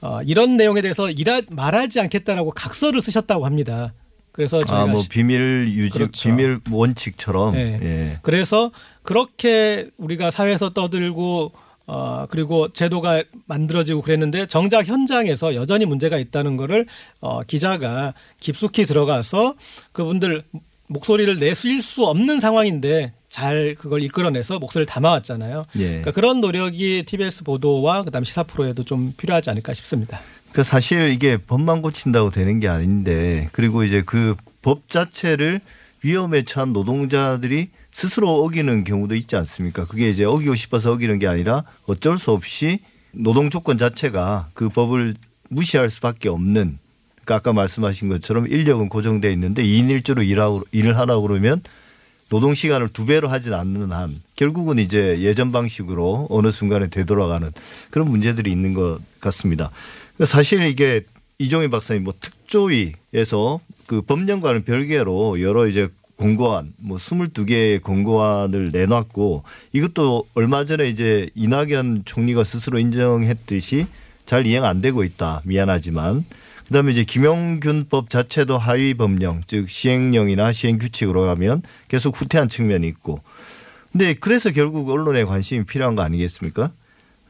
어, 0.00 0.20
이런 0.22 0.56
내용에 0.56 0.80
대해서 0.80 1.10
일하, 1.10 1.42
말하지 1.50 1.98
않겠다라고 2.00 2.52
각서를 2.52 3.00
쓰셨다고 3.00 3.44
합니다. 3.44 3.92
그래서 4.30 4.58
저희가 4.64 4.82
아, 4.82 4.86
뭐 4.86 5.02
시- 5.02 5.08
비밀 5.08 5.66
유지, 5.72 5.90
그렇죠. 5.98 6.28
비밀 6.28 6.60
원칙처럼. 6.70 7.54
네. 7.54 7.78
예. 7.82 8.18
그래서 8.22 8.70
그렇게 9.02 9.90
우리가 9.96 10.30
사회에서 10.30 10.70
떠들고 10.70 11.50
어 11.88 12.26
그리고 12.28 12.68
제도가 12.72 13.24
만들어지고 13.46 14.02
그랬는데 14.02 14.46
정작 14.46 14.86
현장에서 14.86 15.54
여전히 15.54 15.86
문제가 15.86 16.18
있다는 16.18 16.56
거를 16.56 16.86
어 17.20 17.42
기자가 17.42 18.14
깊숙이 18.40 18.84
들어가서 18.84 19.54
그분들 19.92 20.44
목소리를 20.86 21.38
내실 21.38 21.82
수 21.82 22.04
없는 22.06 22.40
상황인데 22.40 23.12
잘 23.28 23.74
그걸 23.76 24.02
이끌어내서 24.02 24.58
목소리를 24.58 24.86
담아왔잖아요. 24.86 25.64
예. 25.76 25.86
그러니까 25.86 26.12
그런 26.12 26.40
노력이 26.40 27.04
TBS 27.06 27.44
보도와 27.44 28.04
그다음 28.04 28.24
시사 28.24 28.44
프로에도 28.44 28.84
좀 28.84 29.12
필요하지 29.16 29.50
않을까 29.50 29.74
싶습니다. 29.74 30.20
그 30.52 30.62
사실 30.62 31.10
이게 31.10 31.36
법만 31.36 31.82
고친다고 31.82 32.30
되는 32.30 32.60
게 32.60 32.68
아닌데 32.68 33.48
그리고 33.52 33.82
이제 33.82 34.02
그 34.02 34.36
법 34.68 34.88
자체를 34.88 35.60
위험에 36.02 36.42
처한 36.42 36.72
노동자들이 36.74 37.70
스스로 37.98 38.44
어기는 38.44 38.84
경우도 38.84 39.16
있지 39.16 39.34
않습니까? 39.34 39.84
그게 39.84 40.08
이제 40.08 40.22
어기고 40.22 40.54
싶어서 40.54 40.92
어기는 40.92 41.18
게 41.18 41.26
아니라 41.26 41.64
어쩔 41.84 42.16
수 42.16 42.30
없이 42.30 42.78
노동 43.10 43.50
조건 43.50 43.76
자체가 43.76 44.50
그 44.54 44.68
법을 44.68 45.16
무시할 45.48 45.90
수밖에 45.90 46.28
없는 46.28 46.78
그러니까 47.24 47.34
아까 47.34 47.52
말씀하신 47.52 48.08
것처럼 48.08 48.46
인력은 48.46 48.88
고정돼 48.88 49.32
있는데 49.32 49.64
2인 49.64 49.88
1조로 50.00 50.24
일하고 50.24 50.62
일을 50.70 50.96
하라고 50.96 51.22
그러면 51.22 51.60
노동 52.28 52.54
시간을 52.54 52.90
두 52.90 53.04
배로 53.04 53.26
하진 53.26 53.52
않는 53.52 53.90
한 53.90 54.14
결국은 54.36 54.78
이제 54.78 55.16
예전 55.18 55.50
방식으로 55.50 56.28
어느 56.30 56.52
순간에 56.52 56.86
되돌아가는 56.90 57.50
그런 57.90 58.08
문제들이 58.08 58.48
있는 58.48 58.74
것 58.74 59.00
같습니다. 59.18 59.72
사실 60.24 60.62
이게 60.66 61.02
이종희 61.40 61.66
박사님 61.68 62.04
뭐 62.04 62.14
특조위에서 62.20 63.58
그 63.86 64.02
법령과는 64.02 64.62
별개로 64.62 65.42
여러 65.42 65.66
이제 65.66 65.88
공고안 66.18 66.72
뭐 66.78 66.98
22개의 66.98 67.82
공고안을 67.82 68.70
내놨고 68.72 69.44
이것도 69.72 70.26
얼마 70.34 70.64
전에 70.64 70.88
이제 70.88 71.30
이낙연 71.34 72.02
총리가 72.04 72.44
스스로 72.44 72.78
인정했듯이 72.78 73.86
잘 74.26 74.46
이행 74.46 74.64
안 74.64 74.80
되고 74.82 75.04
있다. 75.04 75.42
미안하지만 75.44 76.24
그다음에 76.66 76.92
이제 76.92 77.04
김용균법 77.04 78.10
자체도 78.10 78.58
하위 78.58 78.94
법령 78.94 79.42
즉 79.46 79.70
시행령이나 79.70 80.52
시행 80.52 80.78
규칙으로 80.78 81.22
가면 81.22 81.62
계속 81.86 82.20
후퇴한 82.20 82.48
측면이 82.48 82.86
있고 82.88 83.22
근데 83.92 84.12
그래서 84.14 84.50
결국 84.50 84.90
언론에 84.90 85.24
관심이 85.24 85.64
필요한 85.64 85.94
거 85.94 86.02
아니겠습니까? 86.02 86.70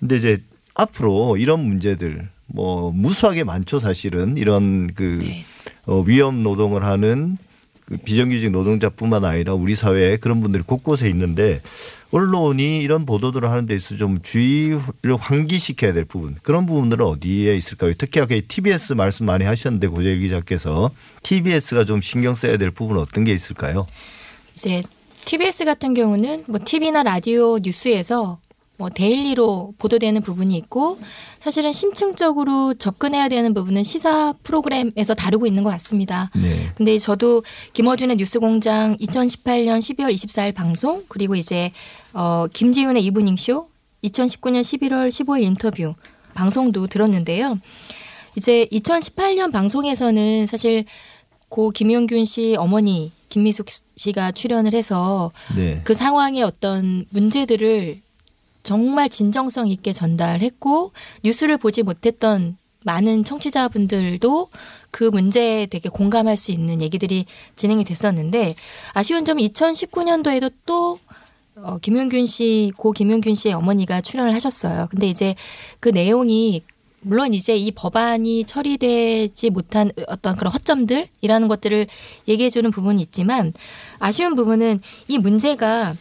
근데 0.00 0.16
이제 0.16 0.42
앞으로 0.74 1.36
이런 1.36 1.60
문제들 1.60 2.26
뭐 2.46 2.90
무수하게 2.90 3.44
많죠 3.44 3.78
사실은 3.78 4.38
이런 4.38 4.92
그 4.94 5.18
네. 5.22 5.44
어, 5.84 6.00
위험 6.00 6.42
노동을 6.42 6.84
하는 6.84 7.36
그 7.36 7.47
비정규직 8.04 8.50
노동자뿐만 8.50 9.24
아니라 9.24 9.54
우리 9.54 9.74
사회에 9.74 10.16
그런 10.18 10.40
분들이 10.40 10.62
곳곳에 10.62 11.08
있는데 11.08 11.60
언론이 12.10 12.80
이런 12.80 13.04
보도들을 13.04 13.48
하는 13.50 13.66
데 13.66 13.74
있어서 13.74 13.96
좀 13.96 14.18
주의를 14.22 15.16
환기시켜야 15.18 15.92
될 15.92 16.04
부분 16.04 16.36
그런 16.42 16.66
부분들은 16.66 17.04
어디에 17.04 17.56
있을까요? 17.56 17.92
특히 17.98 18.20
아까 18.20 18.34
TBS 18.46 18.94
말씀 18.94 19.26
많이 19.26 19.44
하셨는데 19.44 19.88
고재일 19.88 20.20
기자께서 20.20 20.90
TBS가 21.22 21.84
좀 21.84 22.00
신경 22.00 22.34
써야 22.34 22.56
될 22.56 22.70
부분은 22.70 23.02
어떤 23.02 23.24
게 23.24 23.32
있을까요? 23.32 23.86
이제 24.54 24.82
TBS 25.24 25.66
같은 25.66 25.92
경우는 25.92 26.44
뭐 26.46 26.58
TV나 26.64 27.02
라디오 27.02 27.58
뉴스에서 27.58 28.38
뭐 28.78 28.88
daily로 28.88 29.74
보도되는 29.76 30.22
부분이 30.22 30.56
있고 30.56 30.96
사실은 31.40 31.72
심층적으로 31.72 32.74
접근해야 32.74 33.28
되는 33.28 33.52
부분은 33.52 33.82
시사 33.82 34.34
프로그램에서 34.44 35.14
다루고 35.14 35.48
있는 35.48 35.64
것 35.64 35.70
같습니다. 35.70 36.30
네. 36.40 36.70
근데 36.76 36.96
저도 36.96 37.42
김어준의 37.72 38.16
뉴스공장 38.16 38.96
2018년 38.98 39.80
12월 39.80 40.12
24일 40.14 40.54
방송 40.54 41.04
그리고 41.08 41.34
이제 41.34 41.72
어 42.14 42.46
김지윤의 42.52 43.04
이브닝 43.04 43.36
쇼 43.36 43.68
2019년 44.04 44.60
11월 44.60 45.08
15일 45.08 45.42
인터뷰 45.42 45.94
방송도 46.34 46.86
들었는데요. 46.86 47.58
이제 48.36 48.68
2018년 48.70 49.52
방송에서는 49.52 50.46
사실 50.46 50.84
고 51.48 51.70
김용균 51.70 52.24
씨 52.24 52.54
어머니 52.56 53.10
김미숙 53.28 53.66
씨가 53.96 54.30
출연을 54.30 54.72
해서 54.74 55.32
네. 55.56 55.80
그 55.82 55.94
상황의 55.94 56.44
어떤 56.44 57.04
문제들을 57.10 58.02
정말 58.68 59.08
진정성 59.08 59.68
있게 59.68 59.94
전달했고 59.94 60.92
뉴스를 61.24 61.56
보지 61.56 61.82
못했던 61.82 62.58
많은 62.84 63.24
청취자분들도 63.24 64.50
그 64.90 65.04
문제에 65.04 65.64
되게 65.64 65.88
공감할 65.88 66.36
수 66.36 66.52
있는 66.52 66.82
얘기들이 66.82 67.24
진행이 67.56 67.84
됐었는데 67.84 68.54
아쉬운 68.92 69.24
점은 69.24 69.42
2019년도에도 69.42 70.52
또 70.66 70.98
어, 71.56 71.78
김용균 71.78 72.26
씨, 72.26 72.70
고 72.76 72.92
김용균 72.92 73.32
씨의 73.32 73.54
어머니가 73.54 74.02
출연을 74.02 74.34
하셨어요. 74.34 74.88
근데 74.90 75.08
이제 75.08 75.34
그 75.80 75.88
내용이 75.88 76.62
물론 77.00 77.32
이제 77.32 77.56
이 77.56 77.70
법안이 77.70 78.44
처리되지 78.44 79.48
못한 79.48 79.90
어떤 80.08 80.36
그런 80.36 80.52
허점들이라는 80.52 81.48
것들을 81.48 81.86
얘기해 82.28 82.50
주는 82.50 82.70
부분이 82.70 83.00
있지만 83.00 83.54
아쉬운 83.98 84.34
부분은 84.34 84.80
이 85.08 85.16
문제가 85.16 85.96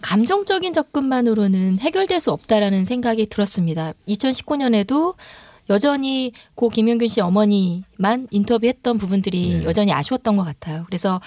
감정적인 0.00 0.72
접근만으로는 0.72 1.78
해결될 1.80 2.20
수 2.20 2.32
없다라는 2.32 2.84
생각이 2.84 3.26
들었습니다. 3.26 3.92
2019년에도 4.08 5.14
여전히 5.68 6.32
고 6.54 6.68
김용균 6.68 7.08
씨 7.08 7.20
어머니만 7.20 8.28
인터뷰했던 8.30 8.98
부분들이 8.98 9.58
네. 9.58 9.64
여전히 9.64 9.92
아쉬웠던 9.92 10.36
것 10.36 10.44
같아요. 10.44 10.84
그래서 10.86 11.20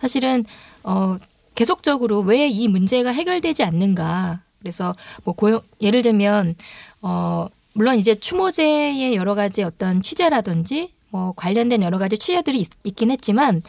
사실은 0.00 0.44
어 0.84 1.16
계속적으로 1.54 2.20
왜 2.20 2.48
이 2.48 2.68
문제가 2.68 3.10
해결되지 3.10 3.64
않는가. 3.64 4.40
그래서 4.60 4.94
뭐 5.24 5.34
고용 5.34 5.60
예를 5.80 6.02
들면 6.02 6.54
어 7.02 7.48
물론 7.72 7.98
이제 7.98 8.14
추모제의 8.14 9.16
여러 9.16 9.34
가지 9.34 9.62
어떤 9.62 10.02
취재라든지 10.02 10.92
뭐 11.10 11.32
관련된 11.34 11.82
여러 11.82 11.98
가지 11.98 12.16
취재들이 12.16 12.60
있, 12.60 12.96
긴 12.96 13.10
했지만 13.10 13.56
어, 13.56 13.64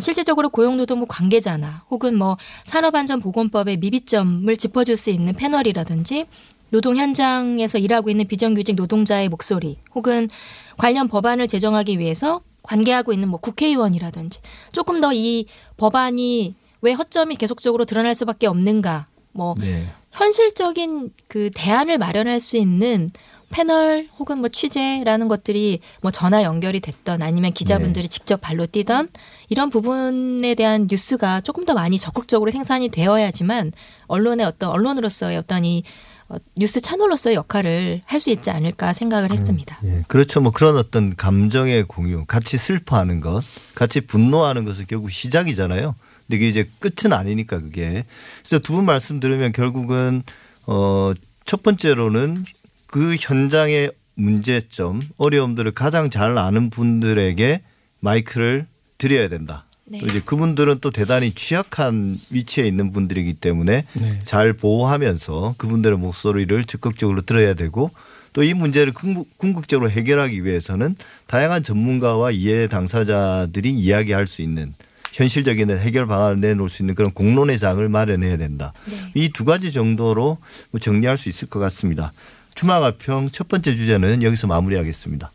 실질적으로 0.00 0.48
고용노동부 0.48 1.06
관계자나 1.06 1.84
혹은 1.90 2.16
뭐 2.16 2.36
산업안전보건법의 2.64 3.76
미비점을 3.78 4.56
짚어줄 4.56 4.96
수 4.96 5.10
있는 5.10 5.34
패널이라든지 5.34 6.26
노동 6.70 6.96
현장에서 6.96 7.78
일하고 7.78 8.08
있는 8.08 8.26
비정규직 8.26 8.76
노동자의 8.76 9.28
목소리 9.28 9.76
혹은 9.94 10.30
관련 10.78 11.08
법안을 11.08 11.46
제정하기 11.46 11.98
위해서 11.98 12.40
관계하고 12.62 13.12
있는 13.12 13.28
뭐 13.28 13.38
국회의원이라든지 13.40 14.40
조금 14.72 15.00
더 15.00 15.12
이 15.12 15.46
법안이 15.76 16.54
왜 16.80 16.92
허점이 16.92 17.36
계속적으로 17.36 17.84
드러날 17.84 18.14
수밖에 18.14 18.46
없는가 18.46 19.06
뭐 19.32 19.54
네. 19.58 19.86
현실적인 20.12 21.10
그 21.28 21.50
대안을 21.54 21.98
마련할 21.98 22.40
수 22.40 22.56
있는 22.56 23.08
패널 23.52 24.08
혹은 24.18 24.38
뭐 24.38 24.48
취재라는 24.48 25.28
것들이 25.28 25.80
뭐 26.00 26.10
전화 26.10 26.42
연결이 26.42 26.80
됐던 26.80 27.22
아니면 27.22 27.52
기자분들이 27.52 28.08
직접 28.08 28.40
발로 28.40 28.66
뛰던 28.66 29.08
이런 29.48 29.70
부분에 29.70 30.54
대한 30.54 30.88
뉴스가 30.90 31.42
조금 31.42 31.64
더 31.64 31.74
많이 31.74 31.98
적극적으로 31.98 32.50
생산이 32.50 32.88
되어야지만 32.88 33.72
언론의 34.08 34.44
어떤 34.46 34.70
언론으로서의 34.70 35.36
어떤 35.36 35.64
이 35.64 35.84
어, 36.28 36.36
뉴스 36.56 36.80
채널로서의 36.80 37.36
역할을 37.36 38.00
할 38.06 38.18
수 38.18 38.30
있지 38.30 38.50
않을까 38.50 38.92
생각을 38.94 39.30
했습니다. 39.32 39.78
예, 39.86 40.02
그렇죠. 40.08 40.40
뭐 40.40 40.50
그런 40.50 40.76
어떤 40.76 41.14
감정의 41.14 41.84
공유, 41.84 42.24
같이 42.24 42.56
슬퍼하는 42.56 43.20
것, 43.20 43.42
같이 43.74 44.00
분노하는 44.00 44.64
것은 44.64 44.86
결국 44.88 45.10
시작이잖아요. 45.10 45.94
근데 46.26 46.36
이게 46.36 46.48
이제 46.48 46.70
끝은 46.80 47.12
아니니까 47.12 47.58
그게. 47.60 48.04
그래서 48.40 48.60
두 48.60 48.74
분 48.74 48.86
말씀 48.86 49.20
들으면 49.20 49.52
결국은 49.52 50.22
어, 50.66 51.12
첫 51.44 51.62
번째로는 51.62 52.44
그 52.92 53.16
현장의 53.18 53.90
문제점, 54.16 55.00
어려움들을 55.16 55.70
가장 55.72 56.10
잘 56.10 56.36
아는 56.36 56.68
분들에게 56.68 57.62
마이크를 58.00 58.66
드려야 58.98 59.30
된다. 59.30 59.64
네. 59.86 59.98
또 59.98 60.06
이제 60.08 60.20
그분들은 60.20 60.78
또 60.82 60.90
대단히 60.90 61.32
취약한 61.32 62.20
위치에 62.28 62.66
있는 62.66 62.92
분들이기 62.92 63.32
때문에 63.32 63.86
네. 63.94 64.20
잘 64.24 64.52
보호하면서 64.52 65.54
그분들의 65.56 65.96
목소리를 65.98 66.64
적극적으로 66.64 67.22
들어야 67.22 67.54
되고 67.54 67.90
또 68.34 68.42
이 68.42 68.52
문제를 68.52 68.92
궁극- 68.92 69.26
궁극적으로 69.38 69.90
해결하기 69.90 70.44
위해서는 70.44 70.94
다양한 71.26 71.62
전문가와 71.62 72.30
이해 72.30 72.66
당사자들이 72.68 73.70
이야기할 73.70 74.26
수 74.26 74.42
있는 74.42 74.74
현실적인 75.12 75.70
해결 75.70 76.06
방안을 76.06 76.40
내놓을 76.40 76.68
수 76.68 76.82
있는 76.82 76.94
그런 76.94 77.10
공론의 77.12 77.58
장을 77.58 77.86
마련해야 77.88 78.36
된다. 78.36 78.74
이두 79.14 79.44
가지 79.46 79.72
정도로 79.72 80.36
뭐 80.70 80.78
정리할 80.80 81.16
수 81.16 81.30
있을 81.30 81.48
것 81.48 81.58
같습니다. 81.58 82.12
주마가평 82.54 83.30
첫 83.30 83.48
번째 83.48 83.74
주제는 83.74 84.22
여기서 84.22 84.46
마무리하겠습니다. 84.46 85.30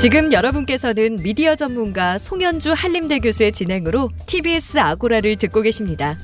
지금 0.00 0.32
여러분께서는 0.34 1.16
미디어 1.22 1.56
전문가 1.56 2.18
송현주 2.18 2.72
한림대 2.72 3.20
교수의 3.20 3.52
진행으로 3.52 4.10
TBS 4.26 4.76
아고라를 4.76 5.36
듣고 5.36 5.62
계십니다. 5.62 6.18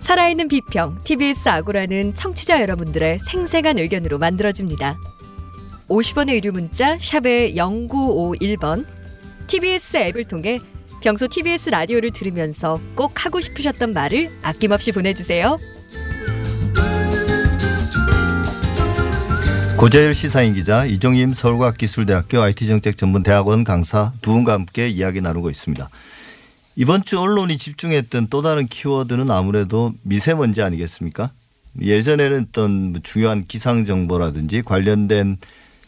살아있는 0.00 0.48
비평 0.48 1.00
TBS 1.02 1.48
아고라는 1.48 2.14
청취자 2.14 2.60
여러분들의 2.60 3.20
생생한 3.20 3.78
의견으로 3.78 4.18
만들어집니다. 4.18 4.98
50원의 5.88 6.34
유료 6.34 6.52
문자 6.52 6.98
샵의 6.98 7.54
0951번 7.54 8.84
TBS 9.46 9.96
앱을 9.96 10.24
통해 10.24 10.60
평소 11.04 11.28
TBS 11.28 11.68
라디오를 11.68 12.12
들으면서 12.12 12.80
꼭 12.94 13.26
하고 13.26 13.38
싶으셨던 13.38 13.92
말을 13.92 14.30
아낌없이 14.40 14.90
보내주세요. 14.90 15.58
고재일 19.76 20.14
시사인 20.14 20.54
기자, 20.54 20.86
이종임 20.86 21.34
서울과학기술대학교 21.34 22.40
IT정책전문대학원 22.40 23.64
강사 23.64 24.14
두 24.22 24.32
분과 24.32 24.54
함께 24.54 24.88
이야기 24.88 25.20
나누고 25.20 25.50
있습니다. 25.50 25.90
이번 26.76 27.04
주 27.04 27.20
언론이 27.20 27.58
집중했던 27.58 28.28
또 28.30 28.40
다른 28.40 28.66
키워드는 28.66 29.30
아무래도 29.30 29.92
미세먼지 30.04 30.62
아니겠습니까? 30.62 31.32
예전에는 31.82 32.46
어떤 32.48 32.92
뭐 32.92 33.00
중요한 33.02 33.44
기상 33.46 33.84
정보라든지 33.84 34.62
관련된 34.62 35.36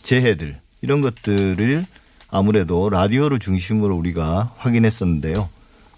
재해들 0.02 0.61
이런 0.83 1.00
것들을 1.00 1.87
아무래도 2.30 2.90
라디오를 2.90 3.38
중심으로 3.38 3.96
우리가 3.96 4.52
확인했었는데요. 4.58 5.48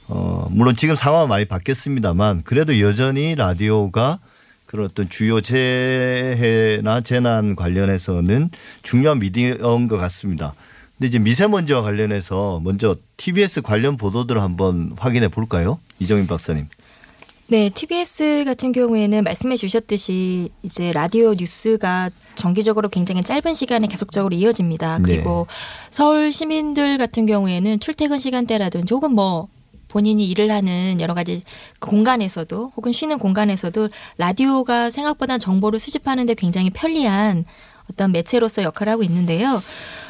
어, 0.09 0.49
물론 0.51 0.75
지금 0.75 0.97
상황은 0.97 1.29
많이 1.29 1.45
바뀌었습니다만 1.45 2.43
그래도 2.45 2.81
여전히 2.81 3.35
라디오가 3.35 4.19
그런 4.67 4.87
어떤 4.87 5.09
주요 5.09 5.41
재해나 5.41 7.01
재난 7.01 7.57
관련해서는 7.57 8.51
중요한 8.83 9.19
미디어인 9.19 9.89
것 9.89 9.97
같습니다. 9.97 10.55
근데 10.99 11.09
이제 11.09 11.19
미세먼지와 11.19 11.83
관련해서 11.83 12.61
먼저 12.63 12.97
TBS 13.17 13.63
관련 13.63 13.97
보도들을 13.97 14.43
한번 14.43 14.93
확인해 14.99 15.29
볼까요? 15.29 15.79
이정인 16.01 16.27
박사님. 16.27 16.67
네, 17.51 17.71
TBS 17.71 18.45
같은 18.45 18.73
경우에는 18.73 19.25
말씀해 19.25 19.57
주셨듯이 19.57 20.51
이제 20.63 20.93
라디오 20.93 21.33
뉴스가 21.33 22.11
정기적으로 22.35 22.91
굉장히 22.91 23.23
짧은 23.23 23.55
시간에 23.55 23.87
계속적으로 23.87 24.37
이어집니다. 24.37 24.99
그리고 25.03 25.47
서울 25.91 26.31
시민들 26.31 26.99
같은 26.99 27.25
경우에는 27.25 27.81
출퇴근 27.81 28.19
시간대라든지 28.19 28.93
혹은 28.93 29.15
뭐 29.15 29.49
본인이 29.89 30.29
일을 30.29 30.51
하는 30.51 31.01
여러 31.01 31.15
가지 31.15 31.43
그 31.81 31.89
공간에서도 31.89 32.73
혹은 32.77 32.93
쉬는 32.93 33.19
공간에서도 33.19 33.89
라디오가 34.19 34.91
생각보다 34.91 35.39
정보를 35.39 35.79
수집하는데 35.79 36.35
굉장히 36.35 36.69
편리한 36.69 37.47
어떤 37.91 38.13
매체로서 38.13 38.63
역할을 38.63 38.93
하고 38.93 39.03
있는데요. 39.05 39.63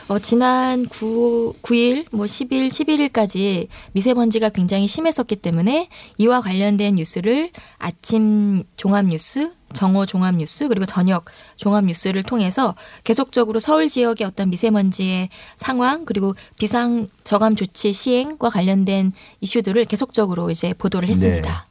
어, 0.09 0.19
지난 0.19 0.87
9, 0.87 1.57
9일, 1.61 2.07
뭐 2.13 2.25
10일, 2.25 2.69
11일까지 2.69 3.69
미세먼지가 3.93 4.49
굉장히 4.49 4.87
심했었기 4.87 5.37
때문에 5.37 5.91
이와 6.17 6.41
관련된 6.41 6.95
뉴스를 6.95 7.51
아침 7.77 8.65
종합뉴스, 8.77 9.53
정오 9.75 10.07
종합뉴스, 10.07 10.69
그리고 10.69 10.87
저녁 10.87 11.27
종합뉴스를 11.57 12.23
통해서 12.23 12.75
계속적으로 13.05 13.61
서울 13.61 13.89
지역의 13.89 14.27
어떤 14.27 14.49
미세먼지의 14.49 15.29
상황, 15.57 16.07
그리고 16.07 16.35
비상 16.59 17.07
저감 17.23 17.55
조치 17.55 17.93
시행과 17.93 18.49
관련된 18.49 19.13
이슈들을 19.43 19.85
계속적으로 19.85 20.51
이제 20.51 20.73
보도를 20.73 21.11
했습니다. 21.11 21.67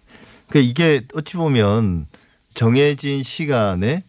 그 0.50 0.60
이게 0.60 1.02
어찌 1.15 1.38
보면 1.38 2.06
정해진 2.54 3.23
시간에 3.23 4.04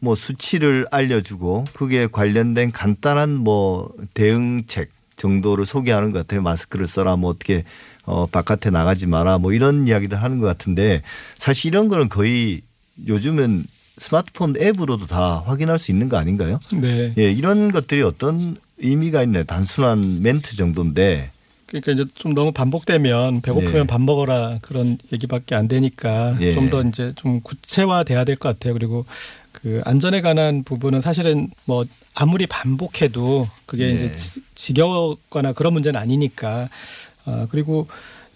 뭐 0.00 0.14
수치를 0.14 0.86
알려주고 0.90 1.64
그게 1.74 2.06
관련된 2.10 2.72
간단한 2.72 3.36
뭐 3.36 3.92
대응책 4.14 4.90
정도를 5.16 5.66
소개하는 5.66 6.12
것 6.12 6.20
같아요. 6.20 6.42
마스크를 6.42 6.86
써라 6.86 7.16
뭐 7.16 7.30
어떻게 7.30 7.64
어 8.06 8.26
바깥에 8.26 8.70
나가지 8.70 9.06
마라 9.06 9.38
뭐 9.38 9.52
이런 9.52 9.86
이야기들 9.86 10.20
하는 10.22 10.38
것 10.38 10.46
같은데 10.46 11.02
사실 11.36 11.66
이런 11.66 11.88
거는 11.88 12.08
거의 12.08 12.62
요즘은 13.06 13.64
스마트폰 13.98 14.54
앱으로도 14.58 15.06
다 15.06 15.42
확인할 15.44 15.78
수 15.78 15.90
있는 15.90 16.08
거 16.08 16.16
아닌가요? 16.16 16.58
네. 16.72 17.12
예, 17.18 17.30
이런 17.30 17.70
것들이 17.70 18.00
어떤 18.02 18.56
의미가 18.78 19.22
있나요? 19.24 19.44
단순한 19.44 20.22
멘트 20.22 20.56
정도인데. 20.56 21.30
그러니까 21.66 21.92
이제 21.92 22.04
좀 22.14 22.32
너무 22.34 22.50
반복되면 22.50 23.42
배고프면 23.42 23.82
예. 23.82 23.86
밥 23.86 24.00
먹어라 24.00 24.58
그런 24.62 24.96
얘기밖에 25.12 25.54
안 25.54 25.68
되니까 25.68 26.34
예. 26.40 26.50
좀더 26.52 26.82
이제 26.84 27.12
좀 27.14 27.40
구체화돼야 27.42 28.24
될 28.24 28.36
것 28.36 28.48
같아요. 28.48 28.72
그리고 28.72 29.04
그 29.62 29.80
안전에 29.84 30.20
관한 30.22 30.64
부분은 30.64 31.00
사실은 31.00 31.50
뭐 31.66 31.84
아무리 32.14 32.46
반복해도 32.46 33.48
그게 33.66 33.84
예. 33.90 33.92
이제 33.94 34.12
지- 34.12 34.40
지겨거나 34.54 35.52
그런 35.52 35.72
문제는 35.74 36.00
아니니까 36.00 36.68
아 37.26 37.46
그리고 37.50 37.86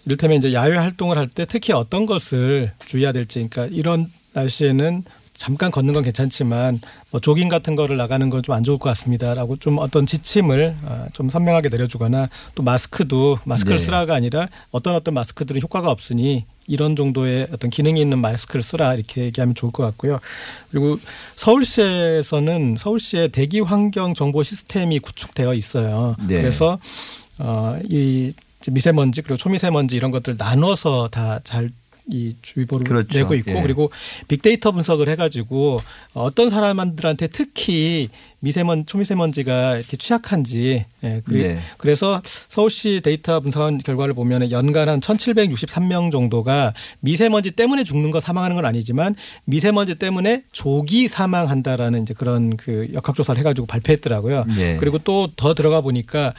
이를테면 0.05 0.37
이제 0.37 0.53
야외 0.53 0.75
활동을 0.77 1.17
할 1.17 1.27
때 1.27 1.45
특히 1.45 1.73
어떤 1.73 2.05
것을 2.05 2.71
주의해야 2.85 3.11
될지 3.11 3.47
그러니까 3.49 3.65
이런 3.75 4.11
날씨에는 4.33 5.03
잠깐 5.35 5.69
걷는 5.69 5.93
건 5.93 6.01
괜찮지만 6.03 6.79
뭐 7.11 7.19
조깅 7.19 7.49
같은 7.49 7.75
거를 7.75 7.97
나가는 7.97 8.29
건 8.29 8.41
좀 8.41 8.55
안 8.55 8.63
좋을 8.63 8.77
것 8.77 8.89
같습니다라고 8.89 9.57
좀 9.57 9.77
어떤 9.79 10.05
지침을 10.05 10.75
아, 10.85 11.07
좀 11.13 11.29
선명하게 11.29 11.69
내려주거나 11.69 12.29
또 12.55 12.63
마스크도 12.63 13.39
마스크를 13.43 13.77
네. 13.77 13.85
쓰라가 13.85 14.15
아니라 14.15 14.47
어떤 14.71 14.95
어떤 14.95 15.13
마스크들은 15.13 15.61
효과가 15.61 15.91
없으니 15.91 16.45
이런 16.67 16.95
정도의 16.95 17.47
어떤 17.51 17.69
기능이 17.69 17.99
있는 18.01 18.19
마스크를 18.19 18.63
쓰라 18.63 18.93
이렇게 18.95 19.23
얘기하면 19.25 19.53
좋을 19.55 19.71
것 19.71 19.83
같고요. 19.83 20.19
그리고 20.71 20.97
서울시에서는 21.35 22.77
서울시의 22.79 23.29
대기 23.29 23.59
환경 23.59 24.13
정보 24.13 24.41
시스템이 24.43 24.99
구축되어 24.99 25.53
있어요. 25.53 26.15
네. 26.27 26.37
그래서 26.37 26.79
어이 27.37 28.33
미세먼지 28.67 29.21
그리고 29.21 29.37
초미세먼지 29.37 29.95
이런 29.95 30.11
것들 30.11 30.35
나눠서 30.37 31.09
다 31.11 31.39
잘 31.43 31.69
이 32.11 32.35
주의보를 32.41 32.85
그렇죠. 32.85 33.17
내고 33.17 33.33
있고 33.35 33.51
예. 33.51 33.61
그리고 33.61 33.91
빅데이터 34.27 34.71
분석을 34.71 35.09
해가지고 35.09 35.81
어떤 36.13 36.49
사람들한테 36.49 37.27
특히 37.27 38.09
미세먼 38.39 38.85
초미세먼지가 38.85 39.77
이렇게 39.77 39.97
취약한지 39.97 40.85
예, 41.03 41.21
그래, 41.25 41.55
네. 41.55 41.59
그래서 41.77 42.21
서울시 42.47 43.01
데이터 43.03 43.39
분석한 43.39 43.79
결과를 43.79 44.13
보면 44.13 44.51
연간 44.51 44.87
한 44.87 44.99
1,763명 44.99 46.11
정도가 46.11 46.73
미세먼지 46.99 47.49
때문에 47.51 47.83
죽는 47.83 48.11
거 48.11 48.21
사망하는 48.21 48.55
건 48.55 48.65
아니지만 48.65 49.15
미세먼지 49.45 49.95
때문에 49.95 50.43
조기 50.51 51.07
사망한다라는 51.07 52.03
이제 52.03 52.13
그런 52.13 52.55
그 52.55 52.87
역학조사를 52.93 53.39
해가지고 53.39 53.65
발표했더라고요. 53.65 54.45
네. 54.55 54.77
그리고 54.77 54.99
또 54.99 55.25
더 55.35 55.53
들어가 55.53 55.81
보니까 55.81 56.33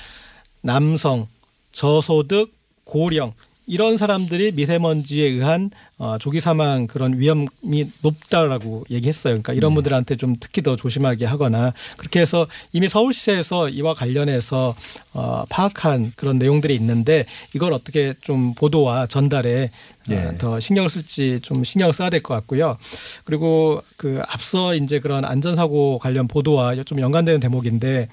남성, 0.63 1.27
저소득, 1.73 2.53
고령 2.85 3.33
이런 3.67 3.99
사람들이 3.99 4.53
미세먼지에 4.53 5.27
의한 5.27 5.71
어, 5.99 6.19
조기 6.19 6.41
사망 6.41 6.87
그런 6.87 7.19
위험이 7.19 7.91
높다라고 8.03 8.85
얘기했어요. 8.91 9.33
그러니까 9.33 9.55
이런 9.55 9.75
분들한테 9.75 10.17
좀 10.17 10.37
특히 10.39 10.63
더 10.63 10.77
조심하게 10.77 11.25
하거나 11.25 11.73
그렇게 11.97 12.21
해서 12.21 12.47
이미 12.73 12.89
서울시에서 12.89 13.69
이와 13.71 13.95
관련해서 13.95 14.75
어, 15.15 15.45
파악한 15.49 16.13
그런 16.17 16.39
내용들이 16.39 16.75
있는데 16.77 17.25
이걸 17.55 17.73
어떻게 17.73 18.15
좀 18.21 18.55
보도와 18.55 19.07
전달에 19.07 19.71
어, 20.09 20.13
예. 20.13 20.39
더 20.39 20.61
신경을 20.61 20.89
쓸지 20.89 21.41
좀 21.43 21.65
신경을 21.65 21.93
써야 21.93 22.11
될 22.11 22.21
것 22.21 22.35
같고요. 22.35 22.77
그리고 23.25 23.83
그 23.97 24.23
앞서 24.29 24.75
이제 24.75 25.01
그런 25.01 25.25
안전사고 25.25 25.99
관련 25.99 26.29
보도와 26.29 26.77
좀 26.85 27.01
연관되는 27.01 27.41
대목인데 27.41 28.09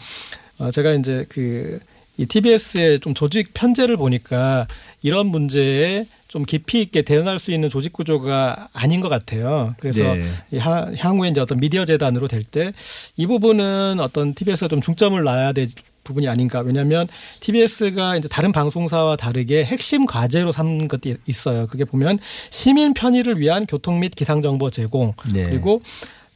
어, 0.57 0.71
제가 0.71 0.93
이제 0.93 1.25
그 1.29 1.79
이 2.17 2.27
TBS의 2.27 2.99
좀 2.99 3.13
조직 3.13 3.53
편제를 3.53 3.97
보니까 3.97 4.67
이런 5.03 5.27
문제에 5.27 6.07
좀 6.27 6.43
깊이 6.45 6.81
있게 6.81 7.03
대응할 7.03 7.37
수 7.37 7.51
있는 7.51 7.69
조직 7.69 7.93
구조가 7.93 8.69
아닌 8.73 9.01
것 9.01 9.09
같아요. 9.09 9.75
그래서 9.79 10.01
네. 10.01 10.25
향후에 10.57 11.29
이제 11.29 11.39
어떤 11.39 11.59
미디어 11.59 11.85
재단으로 11.85 12.27
될 12.27 12.43
때 12.43 12.73
이 13.17 13.27
부분은 13.27 13.99
어떤 13.99 14.33
TBS가 14.33 14.67
좀 14.67 14.81
중점을 14.81 15.21
놔야 15.21 15.51
될 15.53 15.67
부분이 16.03 16.27
아닌가. 16.27 16.59
왜냐하면 16.61 17.07
TBS가 17.41 18.17
이제 18.17 18.27
다른 18.27 18.51
방송사와 18.51 19.15
다르게 19.15 19.63
핵심 19.63 20.05
과제로 20.05 20.51
삼는 20.51 20.87
것이 20.87 21.17
있어요. 21.27 21.67
그게 21.67 21.85
보면 21.85 22.17
시민 22.49 22.93
편의를 22.93 23.39
위한 23.39 23.65
교통 23.67 23.99
및 23.99 24.15
기상 24.15 24.41
정보 24.41 24.69
제공 24.69 25.13
네. 25.33 25.43
그리고 25.45 25.81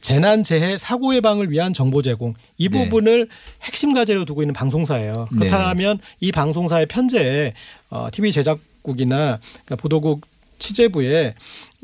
재난 0.00 0.42
재해 0.42 0.78
사고 0.78 1.14
예방을 1.14 1.50
위한 1.50 1.72
정보 1.72 2.02
제공 2.02 2.34
이 2.56 2.68
네. 2.68 2.84
부분을 2.84 3.28
핵심 3.62 3.94
과제로 3.94 4.24
두고 4.24 4.42
있는 4.42 4.52
방송사예요. 4.54 5.26
네. 5.32 5.38
그렇다면 5.38 5.98
이 6.20 6.32
방송사의 6.32 6.86
편제에 6.86 7.54
어, 7.90 8.08
TV 8.12 8.32
제작국이나 8.32 9.38
그러니까 9.64 9.76
보도국 9.76 10.26
취재부에 10.58 11.34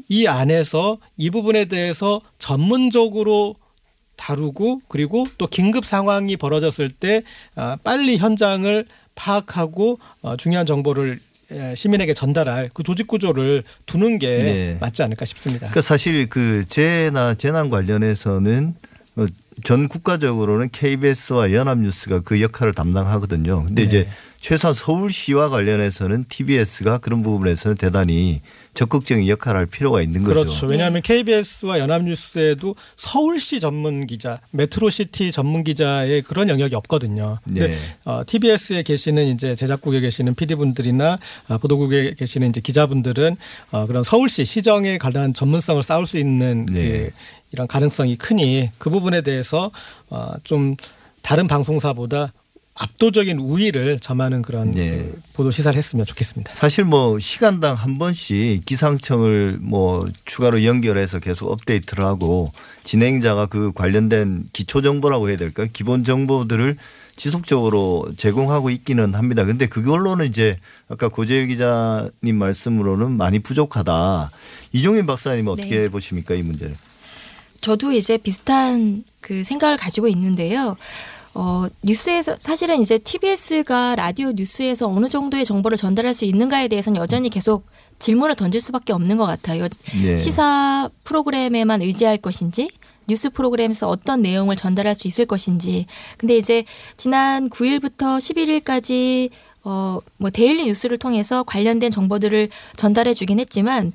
이 0.09 0.27
안에서 0.27 0.99
이 1.17 1.31
부분에 1.31 1.67
대해서 1.67 2.21
전문적으로 2.39 3.57
다루고 4.17 4.83
그리고 4.89 5.27
또 5.39 5.47
긴급 5.47 5.85
상황이 5.85 6.37
벌어졌을 6.37 6.91
때 6.91 7.23
아, 7.55 7.77
빨리 7.83 8.17
현장을 8.17 8.87
파악하고 9.15 9.99
어, 10.23 10.37
중요한 10.37 10.67
정보를 10.67 11.13
에, 11.13 11.19
시민에게 11.75 12.15
전달할 12.15 12.71
그 12.73 12.83
조직 12.83 13.07
구조를 13.07 13.63
두는 13.87 14.19
게 14.19 14.39
네. 14.39 14.77
맞지 14.81 15.03
않을까 15.03 15.25
싶습니다. 15.25 15.69
그러니까 15.69 15.81
사실 15.83 16.29
그 16.29 16.65
재해나 16.69 17.35
재난 17.35 17.71
관련해서는 17.71 18.75
어, 18.75 18.94
전 19.63 19.89
국가적으로는 19.89 20.71
KBS와 20.73 21.53
연합뉴스가 21.53 22.21
그 22.21 22.41
역할을 22.41 22.73
담당하거든요. 22.73 23.65
근데 23.67 23.83
네. 23.83 23.89
이제 23.89 24.09
최소한 24.45 24.75
서울시와 24.75 25.49
관련해서는 25.49 26.27
TBS가 26.29 26.99
그런 26.99 27.23
부분에서는 27.23 27.79
대단히 27.79 28.43
적극적인 28.75 29.27
역할을 29.27 29.61
할 29.61 29.67
필요가 29.67 30.03
있는 30.03 30.23
거죠. 30.23 30.35
그렇죠. 30.35 30.67
왜냐하면 30.69 31.01
KBS와 31.01 31.79
연합뉴스에도 31.79 32.75
서울시 32.99 33.59
전문 33.59 34.07
기자, 34.07 34.41
metro 34.51 34.96
city 34.96 35.33
전문 35.33 35.65
기자의 35.65 36.21
그런 36.21 36.51
영역이 36.51 36.75
없거든요. 36.75 37.39
근데 37.43 37.69
네. 37.69 37.79
어, 38.05 38.23
TBS에 38.27 38.83
계시는 38.83 39.29
이제 39.29 39.55
제작국에 39.55 40.01
계시는 40.01 40.35
PD분들이나 40.35 41.19
어, 41.49 41.57
보도국에 41.57 42.13
계시는 42.19 42.51
이제 42.51 42.61
기자분들은 42.61 43.37
어, 43.71 43.87
그런 43.87 44.03
서울시 44.03 44.45
시정에 44.45 44.99
관한 44.99 45.33
전문성을 45.33 45.83
쌓을 45.83 46.07
수 46.07 46.19
있는 46.19 46.67
네. 46.67 46.83
그 46.83 47.11
이런 47.55 47.69
가능성이 47.69 48.17
크니 48.17 48.71
그 48.79 48.91
부분에 48.91 49.23
대해서 49.23 49.71
어, 50.11 50.33
좀 50.43 50.75
다른 51.23 51.47
방송사보다 51.47 52.33
압도적인 52.77 53.39
우위를 53.39 54.01
점하는 54.01 54.43
그런 54.43 54.73
네. 54.73 54.91
그 54.91 55.23
보도 55.35 55.53
시사를 55.53 55.79
했으면 55.79 56.05
좋겠습니다. 56.05 56.55
사실 56.55 56.83
뭐 56.83 57.21
시간당 57.21 57.77
한 57.77 57.99
번씩 57.99 58.67
기상청을 58.67 59.59
뭐 59.61 60.05
추가로 60.25 60.65
연결해서 60.65 61.21
계속 61.21 61.53
업데이트를 61.53 62.05
하고 62.05 62.51
진행자가 62.83 63.47
그 63.47 63.71
관련된 63.73 64.47
기초 64.53 64.83
정보라고 64.83 65.29
해야 65.29 65.37
될까요? 65.37 65.69
기본 65.73 66.03
정보들을 66.03 66.77
지속적으로 67.17 68.07
제공하고 68.17 68.71
있기는 68.71 69.15
합니다. 69.15 69.45
근데 69.45 69.69
그걸로는 69.69 70.27
이제 70.27 70.53
아까 70.89 71.07
고재일 71.07 71.47
기자님 71.47 72.37
말씀으로는 72.37 73.13
많이 73.13 73.39
부족하다. 73.39 74.33
이종인 74.73 75.07
박사님 75.07 75.47
어떻게 75.47 75.83
네. 75.83 75.89
보십니까 75.89 76.35
이 76.35 76.43
문제를? 76.43 76.75
저도 77.65 77.93
이제 77.93 78.19
비슷한 78.19 79.05
그 79.23 79.43
생각을 79.43 79.79
가지고 79.79 80.07
있는데요. 80.09 80.77
어, 81.33 81.65
뉴스에서 81.83 82.37
사실은 82.39 82.83
이제 82.83 82.99
TBS가 82.99 83.95
라디오 83.95 84.33
뉴스에서 84.33 84.87
어느 84.87 85.07
정도의 85.07 85.47
정보를 85.47 85.79
전달할 85.79 86.13
수 86.13 86.27
있는가에 86.27 86.69
대해서는 86.69 87.01
여전히 87.01 87.31
계속 87.31 87.65
질문을 88.01 88.35
던질 88.35 88.61
수밖에 88.61 88.93
없는 88.93 89.17
것 89.17 89.25
같아요. 89.25 89.67
네. 89.95 90.15
시사 90.19 90.91
프로그램에만 91.05 91.81
의지할 91.81 92.19
것인지 92.19 92.69
뉴스 93.07 93.31
프로그램에서 93.31 93.89
어떤 93.89 94.21
내용을 94.21 94.57
전달할 94.57 94.95
수 94.95 95.09
있을 95.09 95.25
것인지. 95.25 95.87
근데 96.19 96.37
이제 96.37 96.65
지난 96.99 97.49
9일부터 97.49 98.19
11일까지 98.19 99.31
어, 99.63 100.01
뭐 100.19 100.29
daily 100.29 100.67
뉴스를 100.67 100.99
통해서 100.99 101.43
관련된 101.45 101.91
정보들을 101.91 102.51
전달해 102.77 103.15
주긴 103.15 103.41
했지만 103.41 103.91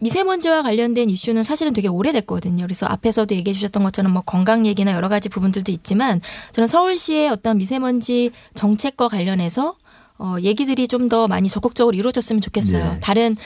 미세먼지와 0.00 0.62
관련된 0.62 1.10
이슈는 1.10 1.44
사실은 1.44 1.72
되게 1.72 1.88
오래됐거든요. 1.88 2.64
그래서 2.64 2.86
앞에서도 2.86 3.34
얘기해 3.34 3.52
주셨던 3.54 3.82
것처럼 3.82 4.12
뭐 4.12 4.22
건강 4.22 4.66
얘기나 4.66 4.92
여러 4.92 5.08
가지 5.08 5.28
부분들도 5.28 5.70
있지만 5.72 6.20
저는 6.52 6.66
서울시의 6.66 7.28
어떤 7.28 7.58
미세먼지 7.58 8.30
정책과 8.54 9.08
관련해서 9.08 9.76
어, 10.18 10.36
얘기들이 10.42 10.86
좀 10.88 11.08
더 11.08 11.26
많이 11.26 11.48
적극적으로 11.48 11.96
이루어졌으면 11.96 12.40
좋겠어요. 12.40 12.84
네. 12.84 13.00
다른 13.00 13.36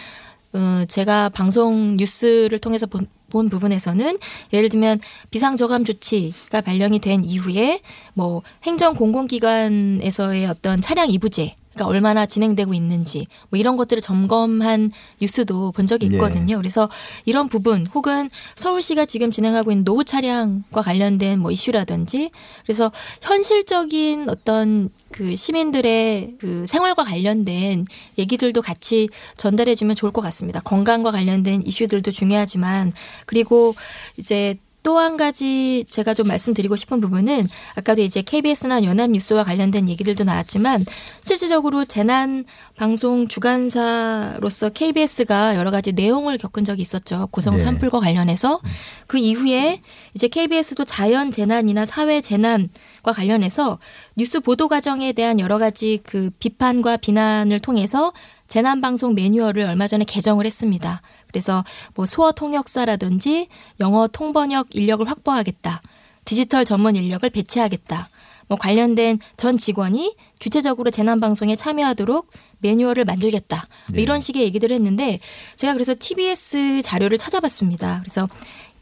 어, 0.52 0.84
제가 0.86 1.30
방송 1.30 1.96
뉴스를 1.96 2.58
통해서 2.58 2.86
본, 2.86 3.06
본 3.30 3.48
부분에서는 3.48 4.18
예를 4.52 4.68
들면 4.68 5.00
비상저감 5.30 5.84
조치가 5.84 6.60
발령이 6.60 6.98
된 7.00 7.24
이후에 7.24 7.80
뭐 8.12 8.42
행정 8.64 8.94
공공기관에서의 8.94 10.46
어떤 10.46 10.80
차량 10.80 11.10
이부제 11.10 11.54
그러니까 11.74 11.86
얼마나 11.86 12.26
진행되고 12.26 12.72
있는지 12.72 13.26
뭐 13.50 13.58
이런 13.58 13.76
것들을 13.76 14.00
점검한 14.00 14.92
뉴스도 15.20 15.72
본 15.72 15.86
적이 15.86 16.08
예. 16.10 16.14
있거든요. 16.14 16.56
그래서 16.56 16.88
이런 17.24 17.48
부분 17.48 17.86
혹은 17.94 18.30
서울시가 18.54 19.06
지금 19.06 19.30
진행하고 19.30 19.72
있는 19.72 19.84
노후 19.84 20.04
차량과 20.04 20.82
관련된 20.82 21.40
뭐 21.40 21.50
이슈라든지 21.50 22.30
그래서 22.64 22.90
현실적인 23.20 24.28
어떤 24.28 24.90
그 25.10 25.36
시민들의 25.36 26.36
그 26.38 26.66
생활과 26.66 27.04
관련된 27.04 27.86
얘기들도 28.18 28.62
같이 28.62 29.08
전달해 29.36 29.74
주면 29.74 29.96
좋을 29.96 30.12
것 30.12 30.22
같습니다. 30.22 30.60
건강과 30.60 31.10
관련된 31.10 31.62
이슈들도 31.66 32.10
중요하지만 32.10 32.92
그리고 33.26 33.74
이제 34.16 34.56
또 34.84 34.98
한 34.98 35.16
가지 35.16 35.84
제가 35.88 36.14
좀 36.14 36.28
말씀드리고 36.28 36.76
싶은 36.76 37.00
부분은 37.00 37.48
아까도 37.74 38.02
이제 38.02 38.22
KBS나 38.22 38.84
연합뉴스와 38.84 39.42
관련된 39.42 39.88
얘기들도 39.88 40.24
나왔지만 40.24 40.84
실질적으로 41.24 41.84
재난 41.84 42.44
방송 42.76 43.26
주관사로서 43.26 44.68
KBS가 44.68 45.56
여러 45.56 45.70
가지 45.70 45.92
내용을 45.92 46.38
겪은 46.38 46.64
적이 46.64 46.82
있었죠. 46.82 47.28
고성 47.30 47.56
네. 47.56 47.64
산불과 47.64 47.98
관련해서 48.00 48.60
그 49.06 49.18
이후에 49.18 49.80
이제 50.14 50.28
KBS도 50.28 50.84
자연 50.84 51.30
재난이나 51.30 51.86
사회 51.86 52.20
재난과 52.20 53.12
관련해서 53.14 53.78
뉴스 54.16 54.40
보도 54.40 54.68
과정에 54.68 55.12
대한 55.12 55.40
여러 55.40 55.58
가지 55.58 56.00
그 56.04 56.30
비판과 56.38 56.98
비난을 56.98 57.58
통해서 57.60 58.12
재난 58.46 58.80
방송 58.80 59.14
매뉴얼을 59.14 59.64
얼마 59.64 59.86
전에 59.86 60.04
개정을 60.04 60.46
했습니다. 60.46 61.02
그래서 61.28 61.64
뭐 61.94 62.06
수어 62.06 62.32
통역사라든지 62.32 63.48
영어 63.80 64.06
통번역 64.06 64.68
인력을 64.70 65.08
확보하겠다. 65.08 65.80
디지털 66.24 66.64
전문 66.64 66.96
인력을 66.96 67.28
배치하겠다. 67.28 68.08
뭐 68.46 68.58
관련된 68.58 69.18
전 69.36 69.56
직원이 69.56 70.14
주체적으로 70.38 70.90
재난 70.90 71.20
방송에 71.20 71.56
참여하도록 71.56 72.30
매뉴얼을 72.58 73.04
만들겠다. 73.04 73.56
뭐 73.88 73.96
네. 73.96 74.02
이런 74.02 74.20
식의 74.20 74.42
얘기들을 74.44 74.74
했는데 74.74 75.18
제가 75.56 75.72
그래서 75.72 75.94
TBS 75.98 76.82
자료를 76.82 77.18
찾아봤습니다. 77.18 78.00
그래서 78.02 78.28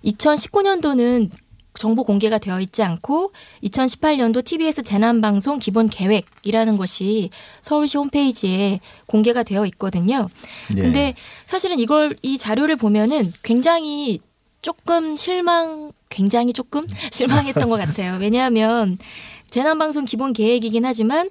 2019년도는 0.05 1.31
정보 1.83 2.05
공개가 2.05 2.39
되어 2.39 2.61
있지 2.61 2.85
않고 2.85 3.33
2018년도 3.65 4.45
TBS 4.45 4.85
재난방송 4.85 5.59
기본 5.59 5.89
계획이라는 5.89 6.77
것이 6.77 7.31
서울시 7.61 7.99
홈페이지에 7.99 8.79
공개가 9.07 9.43
되어 9.43 9.67
있거든요. 9.67 10.29
예. 10.77 10.81
근데 10.81 11.15
사실은 11.45 11.81
이걸 11.81 12.17
이 12.23 12.39
자료를 12.39 12.77
보면은 12.77 13.33
굉장히 13.43 14.21
조금 14.61 15.17
실망, 15.17 15.91
굉장히 16.09 16.53
조금 16.53 16.87
실망했던 17.11 17.69
것 17.69 17.81
같아요. 17.81 18.17
왜냐하면 18.21 18.97
재난방송 19.51 20.05
기본 20.05 20.33
계획이긴 20.33 20.85
하지만 20.85 21.29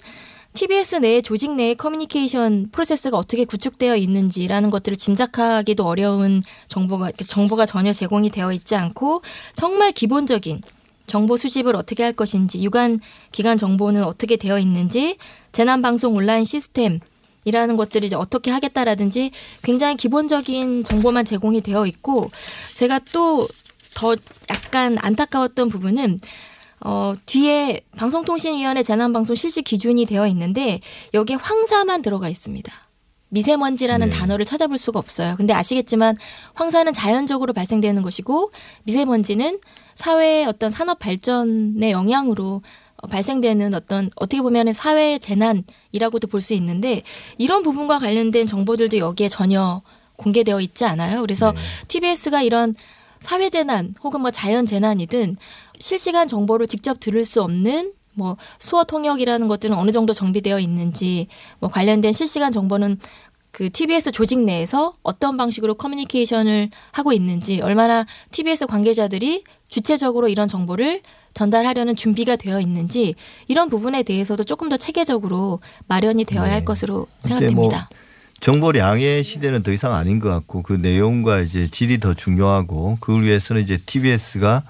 TBS 0.54 0.96
내 0.98 1.22
조직 1.22 1.56
내의 1.56 1.76
커뮤니케이션 1.76 2.70
프로세스가 2.72 3.18
어떻게 3.18 3.46
구축되어 3.46 3.96
있는지라는 3.96 4.70
것들을 4.70 4.98
짐작하기도 4.98 5.86
어려운 5.86 6.44
정보가 6.68 7.12
정보가 7.12 7.66
전혀 7.66 7.94
제공이 7.94 8.30
되어 8.30 8.52
있지 8.52 8.76
않고 8.76 9.22
정말 9.54 9.92
기본적인 9.92 10.62
정보 11.08 11.38
수집을 11.38 11.76
어떻게 11.76 12.04
할 12.04 12.14
것인지 12.14 12.62
유관 12.64 13.00
기관 13.32 13.58
정보는 13.58 14.04
어떻게 14.04 14.36
되어 14.36 14.60
있는지 14.60 15.18
재난 15.52 15.82
방송 15.82 16.16
온라인 16.16 16.46
시스템 16.46 17.00
이라는 17.46 17.76
것들을 17.76 18.06
이제 18.06 18.16
어떻게 18.16 18.52
하겠다라든지 18.52 19.32
굉장히 19.64 19.96
기본적인 19.96 20.84
정보만 20.84 21.26
제공이 21.26 21.62
되어 21.62 21.86
있고 21.86 22.30
제가 22.74 23.00
또 23.12 23.48
더 24.02 24.16
약간 24.50 24.98
안타까웠던 25.00 25.70
부분은 25.70 26.20
어, 26.84 27.14
뒤에 27.26 27.82
방송통신위원회 27.98 28.84
재난방송 28.84 29.36
실시 29.36 29.62
기준이 29.62 30.06
되어 30.06 30.28
있는데 30.28 30.80
여기에 31.14 31.38
황사만 31.38 32.02
들어가 32.02 32.28
있습니다. 32.30 32.72
미세먼지라는 33.30 34.10
네. 34.10 34.18
단어를 34.18 34.44
찾아볼 34.44 34.78
수가 34.78 35.00
없어요. 35.00 35.36
근데 35.38 35.54
아시겠지만 35.54 36.18
황사는 36.54 36.92
자연적으로 36.92 37.54
발생되는 37.54 38.02
것이고 38.02 38.52
미세먼지는 38.84 39.60
사회의 39.94 40.46
어떤 40.46 40.70
산업 40.70 41.00
발전의 41.00 41.92
영향으로 41.92 42.62
어, 42.98 43.08
발생되는 43.08 43.74
어떤 43.74 44.10
어떻게 44.18 44.42
보면 44.42 44.74
사회 44.74 45.18
재난이라고도 45.18 46.28
볼 46.28 46.42
수 46.42 46.54
있는데 46.56 47.04
이런 47.38 47.64
부분과 47.64 48.00
관련된 48.00 48.46
정보들도 48.48 48.98
여기에 48.98 49.28
전혀 49.30 49.82
공개되어 50.18 50.60
있지 50.62 50.86
않아요. 50.86 51.22
그래서 51.22 51.54
TBS가 51.88 52.42
이런 52.42 52.76
사회 53.22 53.50
재난 53.50 53.94
혹은 54.04 54.22
뭐 54.22 54.32
자연 54.32 54.66
재난이든 54.66 55.38
실시간 55.80 56.28
정보를 56.28 56.68
직접 56.68 57.00
들을 57.00 57.24
수 57.24 57.42
없는 57.42 57.94
뭐 58.14 58.36
수어 58.60 58.84
통역이라는 58.84 59.48
것들은 59.48 59.78
어느 59.78 59.92
정도 59.92 60.12
정비되어 60.12 60.60
있는지 60.60 61.28
뭐 61.60 61.70
관련된 61.70 62.12
실시간 62.12 62.52
정보는 62.52 63.00
그 63.52 63.70
TBS 63.70 64.12
조직 64.12 64.40
내에서 64.40 64.94
어떤 65.04 65.38
방식으로 65.38 65.76
커뮤니케이션을 65.76 66.70
하고 66.92 67.14
있는지 67.14 67.62
얼마나 67.62 68.06
TBS 68.32 68.66
관계자들이 68.66 69.44
주체적으로 69.68 70.28
이런 70.28 70.48
정보를 70.48 71.02
전달하려는 71.34 71.96
준비가 71.96 72.36
되어 72.36 72.60
있는지 72.60 73.16
이런 73.48 73.70
부분에 73.70 74.04
대해서도 74.04 74.44
조금 74.44 74.70
더 74.70 74.78
체계적으로 74.78 75.60
마련이 75.88 76.26
되어야 76.26 76.48
네. 76.48 76.52
할 76.52 76.66
것으로 76.66 77.08
이제 77.20 77.34
뭐 77.34 77.40
생각됩니다. 77.40 77.90
정보량의 78.42 79.24
시대는 79.24 79.62
더 79.62 79.72
이상 79.72 79.94
아닌 79.94 80.20
것 80.20 80.30
같고 80.30 80.64
그 80.64 80.74
내용과 80.74 81.42
이제 81.42 81.68
질이 81.68 82.00
더 82.00 82.16
중요하고 82.16 82.98
그걸 83.00 83.24
위해서는 83.24 83.62
이제 83.62 83.78
TBS가 83.78 84.64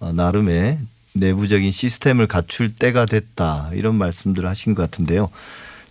어, 0.00 0.12
나름의 0.12 0.78
내부적인 1.14 1.70
시스템을 1.70 2.26
갖출 2.26 2.74
때가 2.74 3.06
됐다 3.06 3.70
이런 3.74 3.94
말씀들을 3.94 4.48
하신 4.48 4.74
것 4.74 4.82
같은데요. 4.82 5.30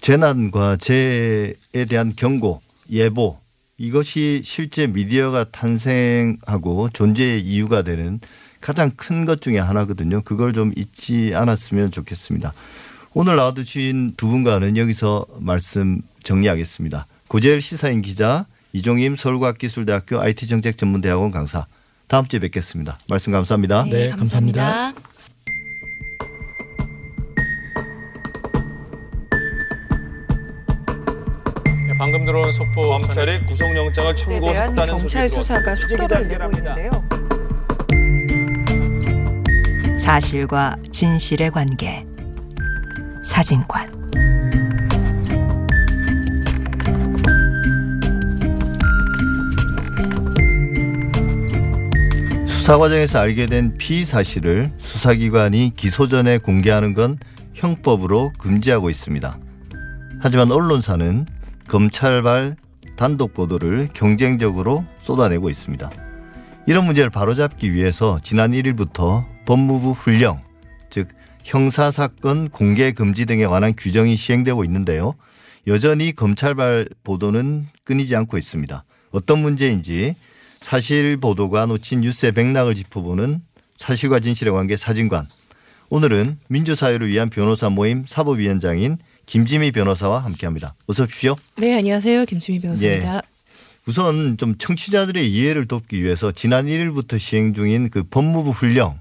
재난과 0.02 0.78
재해에 0.78 1.86
대한 1.88 2.12
경고, 2.16 2.62
예보 2.92 3.40
이것이 3.78 4.42
실제 4.44 4.88
미디어가 4.88 5.46
탄생하고 5.46 6.90
존재의 6.92 7.42
이유가 7.42 7.82
되는 7.82 8.20
가장 8.60 8.92
큰 8.92 9.26
것 9.26 9.40
중에 9.42 9.58
하나거든요. 9.58 10.22
그걸 10.24 10.52
좀 10.54 10.74
잊지 10.76 11.32
않았으면 11.34 11.92
좋겠습니다. 11.92 12.54
오늘 13.14 13.38
나와주신 13.38 14.16
두 14.18 14.28
분과는 14.28 14.76
여기서 14.76 15.26
말씀 15.40 16.02
정리하겠습니다. 16.24 17.06
고재열 17.32 17.62
시사인 17.62 18.02
기자, 18.02 18.46
이종임 18.74 19.16
서울과학기술대학교 19.16 20.20
IT정책전문대학원 20.20 21.32
강사. 21.32 21.66
다음 22.08 22.26
주에 22.26 22.42
뵙겠습니다. 22.42 22.98
말씀 23.08 23.32
감사합니다. 23.32 23.86
네, 23.86 24.10
감사합니다. 24.10 24.92
방금 31.98 32.26
들어온 32.26 32.52
속보 32.52 32.82
검찰이 32.82 33.46
구속영장을 33.46 34.16
청구했다는 34.18 34.98
경찰 34.98 35.30
소식이 35.30 35.42
수사가 35.42 35.74
속도를 35.74 36.28
내고 36.28 36.52
있는데요. 36.58 36.92
사실과 39.98 40.76
진실의 40.92 41.52
관계 41.52 42.04
사진관 43.24 43.90
수사 52.72 52.78
과정에서 52.80 53.20
알게 53.20 53.48
된 53.48 53.78
피사실을 53.78 54.72
수사기관이 54.78 55.74
기소 55.76 56.08
전에 56.08 56.38
공개하는 56.38 56.94
건 56.94 57.18
형법으로 57.54 58.32
금지하고 58.40 58.90
있습니다. 58.90 59.38
하지만 60.22 60.50
언론사는 60.50 61.26
검찰발 61.68 62.56
단독 62.96 63.34
보도를 63.34 63.90
경쟁적으로 63.94 64.86
쏟아내고 65.02 65.50
있습니다. 65.50 65.92
이런 66.66 66.86
문제를 66.86 67.10
바로잡기 67.10 67.74
위해서 67.74 68.22
지난 68.24 68.54
1일부터 68.54 69.26
법무부 69.46 69.92
훈령, 69.92 70.40
즉 70.90 71.10
형사사건 71.44 72.48
공개 72.52 72.94
금지 72.94 73.26
등에 73.26 73.48
관한 73.48 73.74
규정이 73.76 74.16
시행되고 74.16 74.64
있는데요. 74.64 75.16
여전히 75.68 76.14
검찰발 76.16 76.88
보도는 77.04 77.68
끊이지 77.84 78.16
않고 78.16 78.38
있습니다. 78.38 78.86
어떤 79.12 79.40
문제인지 79.40 80.16
사실 80.62 81.18
보도가 81.18 81.66
놓친 81.66 82.02
뉴스의 82.02 82.32
맥락을 82.34 82.76
짚어보는 82.76 83.42
사실과 83.78 84.20
진실의 84.20 84.54
관계 84.54 84.78
사진관. 84.78 85.28
오늘은 85.90 86.38
민주사회를 86.48 87.10
위한 87.10 87.30
변호사 87.30 87.70
모임 87.70 88.06
사법위원장인 88.08 88.98
김지미 89.26 89.72
변호사와 89.72 90.20
함께합니다. 90.24 90.76
어서 90.88 91.04
오십시오. 91.04 91.36
네, 91.58 91.78
안녕하세요. 91.78 92.26
김지미 92.26 92.60
변호사입니다. 92.60 93.22
우선 93.88 94.38
좀 94.38 94.58
청취자들의 94.58 95.30
이해를 95.30 95.68
돕기 95.68 96.02
위해서 96.02 96.32
지난 96.32 96.68
1일부터 96.68 97.18
시행 97.18 97.54
중인 97.54 97.90
그 97.90 98.04
법무부 98.04 98.52
훈령 98.52 99.00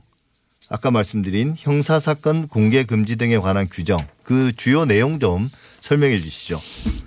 아까 0.72 0.92
말씀드린 0.92 1.56
형사사건 1.58 2.46
공개 2.46 2.84
금지 2.84 3.16
등에 3.16 3.38
관한 3.38 3.68
규정 3.68 3.98
그 4.22 4.52
주요 4.54 4.84
내용 4.84 5.18
좀 5.18 5.50
설명해 5.80 6.20
주시죠. 6.20 6.60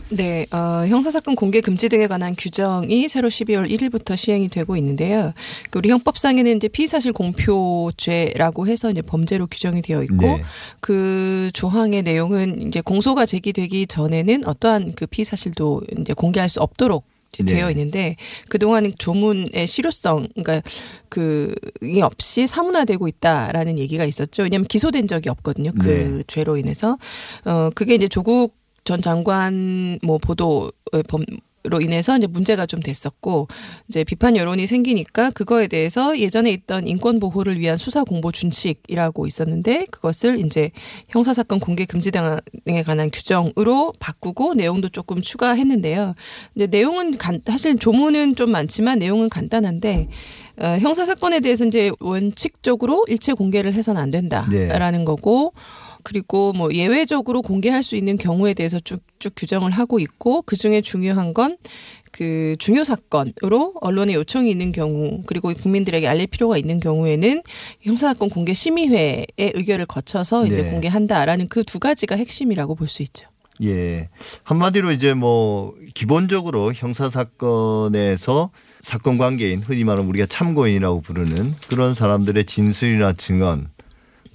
네, 0.10 0.46
어, 0.52 0.86
형사사건 0.86 1.36
공개 1.36 1.62
금지 1.62 1.88
등에 1.88 2.08
관한 2.08 2.36
규정이 2.38 3.08
새로 3.08 3.30
12월 3.30 3.70
1일부터 3.70 4.18
시행이 4.18 4.50
되고 4.50 4.76
있는데요. 4.76 5.32
그 5.70 5.80
우리 5.80 5.90
형법상에는 5.90 6.58
이제 6.58 6.68
피의사실 6.68 7.14
공표죄라고 7.14 8.68
해서 8.68 8.92
이제 8.92 9.02
범죄로 9.02 9.48
규정이 9.48 9.82
되어 9.82 10.04
있고 10.04 10.26
네. 10.26 10.44
그 10.82 11.50
조항의 11.54 12.04
내용은 12.04 12.68
이제 12.68 12.82
공소가 12.82 13.26
제기되기 13.26 13.88
전에는 13.88 14.46
어떠한 14.46 14.94
그 14.96 15.06
피의사실도 15.06 15.84
이제 16.00 16.14
공개할 16.14 16.50
수 16.50 16.60
없도록 16.60 17.06
네. 17.40 17.54
되어 17.54 17.70
있는데 17.72 18.16
그동안은 18.50 18.94
조문의 18.98 19.68
실효성 19.68 20.28
그러니까 20.36 20.62
그이 21.10 22.02
없이 22.02 22.48
사문화되고 22.48 23.08
있다라는 23.08 23.80
얘기가 23.80 24.06
있었죠. 24.06 24.44
왜냐하면 24.44 24.68
기소된 24.68 25.08
적이 25.08 25.30
없거든요. 25.30 25.72
그 25.80 25.88
네. 25.88 26.24
죄로 26.28 26.58
인해서 26.58 26.98
어 27.46 27.70
그게 27.74 27.96
이제 27.96 28.08
조국 28.08 28.56
전 28.84 29.02
장관 29.02 29.98
뭐 30.04 30.18
보도 30.18 30.72
범 31.08 31.24
로 31.66 31.80
인해서 31.80 32.18
이제 32.18 32.28
문제가 32.28 32.66
좀 32.66 32.82
됐었고 32.82 33.48
이제 33.88 34.04
비판 34.04 34.36
여론이 34.36 34.68
생기니까 34.68 35.30
그거에 35.30 35.68
대해서 35.68 36.20
예전에 36.20 36.52
있던 36.52 36.88
인권 36.88 37.22
보호를 37.22 37.58
위한 37.58 37.78
수사 37.78 38.04
공보 38.04 38.34
준칙이라고 38.34 39.28
있었는데 39.28 39.86
그것을 39.90 40.40
이제 40.40 40.72
형사 41.08 41.34
사건 41.34 41.62
공개 41.62 41.86
금지 41.86 42.12
등에 42.12 42.84
관한 42.84 43.10
규정으로 43.10 43.94
바꾸고 43.98 44.56
내용도 44.56 44.90
조금 44.90 45.22
추가했는데요. 45.22 46.16
이제 46.56 46.68
내용은 46.68 47.18
간, 47.18 47.42
사실 47.46 47.78
조문은 47.78 48.36
좀 48.36 48.52
많지만 48.52 49.00
내용은 49.00 49.30
간단한데 49.30 50.10
어, 50.58 50.78
형사 50.82 51.06
사건에 51.06 51.40
대해서 51.40 51.64
이제 51.64 51.92
원칙적으로 52.02 53.06
일체 53.08 53.32
공개를 53.32 53.74
해서는 53.74 54.02
안 54.02 54.12
된다라는 54.12 55.06
거고 55.06 55.54
그리고 56.04 56.54
뭐 56.54 56.74
예외적으로 56.74 57.42
공개할 57.42 57.84
수 57.84 57.96
있는 57.96 58.18
경우에 58.18 58.54
대해서 58.54 58.80
쭉쭉 58.80 59.34
규정을 59.36 59.72
하고 59.72 60.00
있고 60.00 60.42
그 60.44 60.56
중에 60.56 60.82
중요한 60.82 61.34
건그 61.34 62.56
중요 62.60 62.84
사건으로 62.84 63.74
언론에 63.82 64.14
요청이 64.14 64.50
있는 64.50 64.72
경우 64.72 65.24
그리고 65.26 65.54
국민들에게 65.54 66.08
알릴 66.08 66.28
필요가 66.28 66.58
있는 66.58 66.80
경우에는 66.80 67.42
형사사건 67.82 68.30
공개 68.30 68.54
심의회의 68.54 69.26
의결을 69.40 69.86
거쳐서 69.88 70.46
이제 70.48 70.62
네. 70.64 70.70
공개한다라는 70.72 71.48
그 71.48 71.64
두 71.64 71.80
가지가 71.80 72.16
핵심이라고 72.16 72.76
볼 72.76 72.88
수 72.88 73.02
있죠. 73.04 73.28
예. 73.64 74.10
한마디로 74.44 74.92
이제 74.92 75.14
뭐 75.14 75.74
기본적으로 75.94 76.74
형사 76.74 77.10
사건에서 77.10 78.50
사건 78.82 79.18
관계인 79.18 79.62
흔히 79.62 79.84
말하면 79.84 80.10
우리가 80.10 80.26
참고인이라고 80.26 81.02
부르는 81.02 81.56
그런 81.68 81.94
사람들의 81.94 82.46
진술이나 82.46 83.14
증언 83.14 83.70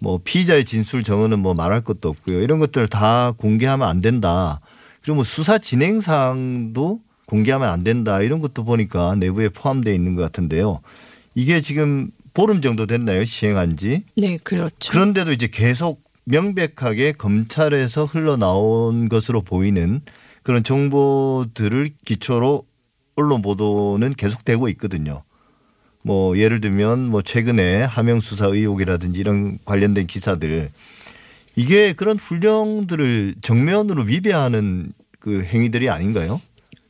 뭐 0.00 0.20
피의자의 0.22 0.64
진술 0.64 1.02
정언은 1.02 1.40
뭐 1.40 1.54
말할 1.54 1.80
것도 1.80 2.08
없고요. 2.08 2.40
이런 2.40 2.58
것들을 2.58 2.88
다 2.88 3.32
공개하면 3.36 3.88
안 3.88 4.00
된다. 4.00 4.60
그리고 5.02 5.16
뭐 5.16 5.24
수사 5.24 5.58
진행 5.58 6.00
사항도 6.00 7.00
공개하면 7.26 7.68
안 7.68 7.84
된다. 7.84 8.22
이런 8.22 8.40
것도 8.40 8.64
보니까 8.64 9.14
내부에 9.16 9.48
포함되어 9.48 9.92
있는 9.92 10.14
것 10.16 10.22
같은데요. 10.22 10.80
이게 11.34 11.60
지금 11.60 12.10
보름 12.34 12.60
정도 12.62 12.86
됐나요? 12.86 13.24
시행한 13.24 13.76
지. 13.76 14.04
네, 14.16 14.36
그렇죠. 14.44 14.92
그런데도 14.92 15.32
이제 15.32 15.48
계속 15.48 16.02
명백하게 16.24 17.12
검찰에서 17.12 18.04
흘러나온 18.04 19.08
것으로 19.08 19.42
보이는 19.42 20.00
그런 20.42 20.62
정보들을 20.62 21.90
기초로 22.04 22.64
언론 23.16 23.42
보도는 23.42 24.14
계속되고 24.14 24.68
있거든요. 24.70 25.22
뭐 26.08 26.38
예를 26.38 26.62
들면 26.62 27.10
뭐 27.10 27.20
최근에 27.20 27.82
하명 27.82 28.20
수사 28.20 28.46
의혹이라든지 28.46 29.20
이런 29.20 29.58
관련된 29.66 30.06
기사들 30.06 30.70
이게 31.54 31.92
그런 31.92 32.16
훈령들을 32.18 33.34
정면으로 33.42 34.04
위배하는 34.04 34.94
그 35.18 35.42
행위들이 35.42 35.90
아닌가요? 35.90 36.40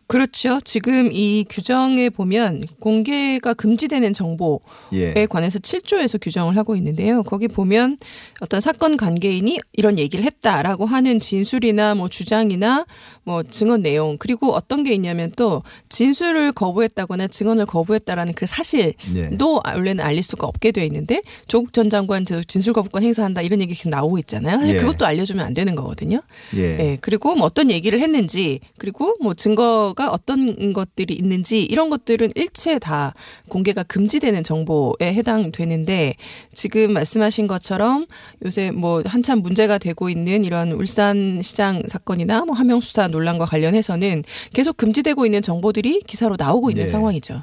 그렇죠. 0.08 0.58
지금 0.64 1.10
이 1.12 1.44
규정에 1.50 2.08
보면 2.08 2.64
공개가 2.80 3.52
금지되는 3.52 4.14
정보에 4.14 4.58
예. 4.94 5.26
관해서 5.28 5.58
7조에서 5.58 6.18
규정을 6.20 6.56
하고 6.56 6.76
있는데요. 6.76 7.22
거기 7.22 7.46
보면 7.46 7.98
어떤 8.40 8.62
사건 8.62 8.96
관계인이 8.96 9.58
이런 9.74 9.98
얘기를 9.98 10.24
했다라고 10.24 10.86
하는 10.86 11.20
진술이나 11.20 11.94
뭐 11.94 12.08
주장이나 12.08 12.86
뭐 13.24 13.42
증언 13.42 13.82
내용 13.82 14.16
그리고 14.16 14.54
어떤 14.54 14.82
게 14.82 14.94
있냐면 14.94 15.30
또 15.36 15.62
진술을 15.90 16.52
거부했다거나 16.52 17.26
증언을 17.26 17.66
거부했다라는 17.66 18.32
그 18.32 18.46
사실도 18.46 18.96
예. 19.14 19.70
원래는 19.74 20.02
알릴 20.02 20.22
수가 20.22 20.46
없게 20.46 20.72
돼 20.72 20.86
있는데 20.86 21.20
조국 21.48 21.74
전 21.74 21.90
장관 21.90 22.24
저 22.24 22.42
진술 22.42 22.72
거부권 22.72 23.02
행사한다 23.02 23.42
이런 23.42 23.60
얘기 23.60 23.74
계속 23.74 23.90
나오고 23.90 24.16
있잖아요. 24.20 24.58
사실 24.58 24.76
예. 24.76 24.78
그것도 24.78 25.04
알려주면 25.04 25.44
안 25.44 25.52
되는 25.52 25.74
거거든요. 25.74 26.22
예. 26.56 26.78
예, 26.78 26.98
그리고 27.02 27.34
뭐 27.34 27.44
어떤 27.44 27.70
얘기를 27.70 28.00
했는지 28.00 28.60
그리고 28.78 29.14
뭐 29.20 29.34
증거 29.34 29.92
가 29.98 30.12
어떤 30.12 30.72
것들이 30.72 31.12
있는지 31.12 31.64
이런 31.64 31.90
것들은 31.90 32.30
일체 32.36 32.78
다 32.78 33.14
공개가 33.48 33.82
금지되는 33.82 34.44
정보에 34.44 34.94
해당되는데 35.02 36.14
지금 36.52 36.92
말씀하신 36.92 37.48
것처럼 37.48 38.06
요새 38.44 38.70
뭐 38.70 39.02
한참 39.04 39.40
문제가 39.40 39.76
되고 39.78 40.08
있는 40.08 40.44
이런 40.44 40.70
울산 40.70 41.42
시장 41.42 41.82
사건이나 41.88 42.44
뭐 42.44 42.54
하명 42.54 42.80
수사 42.80 43.08
논란과 43.08 43.46
관련해서는 43.46 44.22
계속 44.52 44.76
금지되고 44.76 45.26
있는 45.26 45.42
정보들이 45.42 46.02
기사로 46.06 46.36
나오고 46.38 46.70
있는 46.70 46.84
네. 46.84 46.88
상황이죠. 46.88 47.42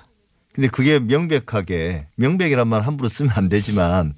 근데 0.54 0.70
그게 0.70 1.00
명백하게 1.00 2.08
명백이란 2.16 2.70
말 2.70 2.84
함부로 2.84 3.10
쓰면 3.10 3.34
안 3.36 3.50
되지만 3.50 4.14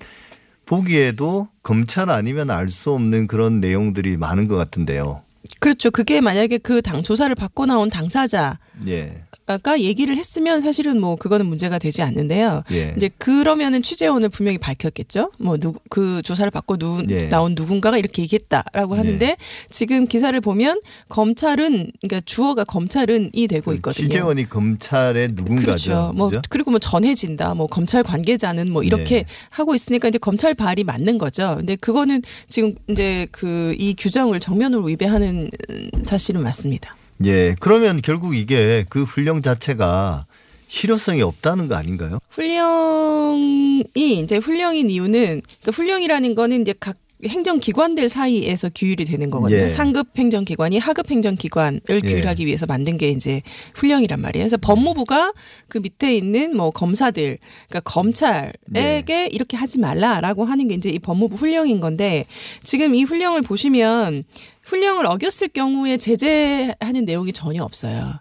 보기에도 0.67 1.47
검찰 1.63 2.12
아니면 2.12 2.52
알 2.52 2.69
수 2.69 2.91
없는 2.91 3.26
그런 3.26 3.62
내용들이 3.62 4.17
많은 4.17 4.47
것 4.47 4.58
같은데요. 4.58 5.23
그렇죠. 5.60 5.92
그게 5.92 6.22
만약에 6.22 6.58
그 6.60 6.82
당 6.82 7.02
조사를 7.02 7.34
받고 7.36 7.66
나온 7.66 7.90
당사자 7.90 8.60
예. 8.88 9.24
아까 9.48 9.80
얘기를 9.80 10.16
했으면 10.16 10.62
사실은 10.62 11.00
뭐 11.02 11.16
그거는 11.16 11.46
문제가 11.46 11.80
되지 11.80 12.02
않는데요. 12.02 12.64
예. 12.72 12.94
이제 12.96 13.10
그러면은 13.18 13.82
취재원을 13.82 14.30
분명히 14.30 14.58
밝혔겠죠. 14.58 15.32
뭐 15.40 15.58
그 15.90 16.22
조사를 16.22 16.50
받고 16.52 16.78
누 16.78 17.04
예. 17.10 17.30
나온 17.30 17.54
누군가가 17.56 17.98
이렇게 17.98 18.22
얘기했다라고 18.22 18.96
하는데 18.96 19.38
지금 19.70 20.06
기사를 20.06 20.40
보면 20.42 20.80
검찰은 21.10 21.92
그러니까 22.02 22.22
주어가 22.26 22.64
검찰은이 22.64 23.48
되고 23.48 23.74
있거든요. 23.76 24.04
그 24.06 24.10
취재원이 24.10 24.50
검찰의 24.50 25.30
누군가죠. 25.34 25.66
그렇죠. 25.66 26.14
뭐 26.16 26.30
그죠? 26.30 26.42
그리고 26.50 26.72
뭐 26.72 26.80
전해진다. 26.80 27.56
뭐 27.56 27.68
검찰 27.68 28.04
관계자는 28.04 28.72
뭐 28.72 28.84
이렇게 28.84 29.24
네. 29.24 29.26
하고 29.50 29.74
있으니까 29.76 30.08
이제 30.10 30.18
검찰 30.18 30.54
발이 30.54 30.84
맞는 30.84 31.18
거죠. 31.18 31.56
근데 31.58 31.76
그거는 31.76 32.22
지금 32.48 32.76
이제 32.90 33.28
그 33.32 33.76
이 33.80 33.94
규정을 33.98 34.40
정면으로 34.40 34.86
위배하는 34.86 35.37
사실은 36.04 36.43
맞습니다. 36.43 36.95
예. 37.26 37.56
그러면 37.60 38.02
결국 38.02 38.36
이게 38.36 38.86
그 38.89 39.04
훈령 39.04 39.41
자체가 39.41 40.26
실효성이 40.67 41.21
없다는 41.21 41.67
거 41.67 41.76
아닌가요? 41.76 42.19
훈령이 42.30 43.86
이제 43.95 44.38
훈령인 44.38 44.89
이유는 44.89 45.41
그러니까 45.41 45.71
훈령이라는 45.73 46.36
거는 46.36 46.62
이제 46.62 46.73
각 46.80 46.97
행정기관들 47.25 48.10
사이에서 48.10 48.69
규율이 48.75 49.06
되는 49.06 49.32
거거든요. 49.32 49.62
예. 49.62 49.69
상급 49.69 50.10
행정기관이 50.15 50.77
하급 50.77 51.10
행정기관을 51.10 51.82
예. 51.89 51.99
규율하기 52.01 52.45
위해서 52.45 52.65
만든 52.67 52.97
게 52.97 53.10
이제 53.10 53.41
훈령이란 53.75 54.21
말이에요. 54.21 54.43
그래서 54.43 54.58
법무부가 54.58 55.34
그 55.67 55.80
밑에 55.80 56.15
있는 56.15 56.56
뭐 56.56 56.69
검사들, 56.69 57.38
그러니까 57.67 57.80
검찰에게 57.91 58.53
네. 58.67 59.30
이렇게 59.32 59.58
하지 59.58 59.80
말라라고 59.80 60.45
하는 60.45 60.67
게 60.67 60.75
이제 60.75 60.89
이 60.89 60.99
법무부 60.99 61.36
훈령인 61.36 61.80
건데 61.80 62.25
지금 62.62 62.93
이 62.93 63.03
훈령을 63.03 63.41
보시면 63.41 64.23
훈령을 64.65 65.06
어겼을 65.08 65.47
경우에 65.47 65.97
제재하는 65.97 67.06
내용이 67.06 67.34
전혀 67.34 67.63
없어요. 67.63 68.13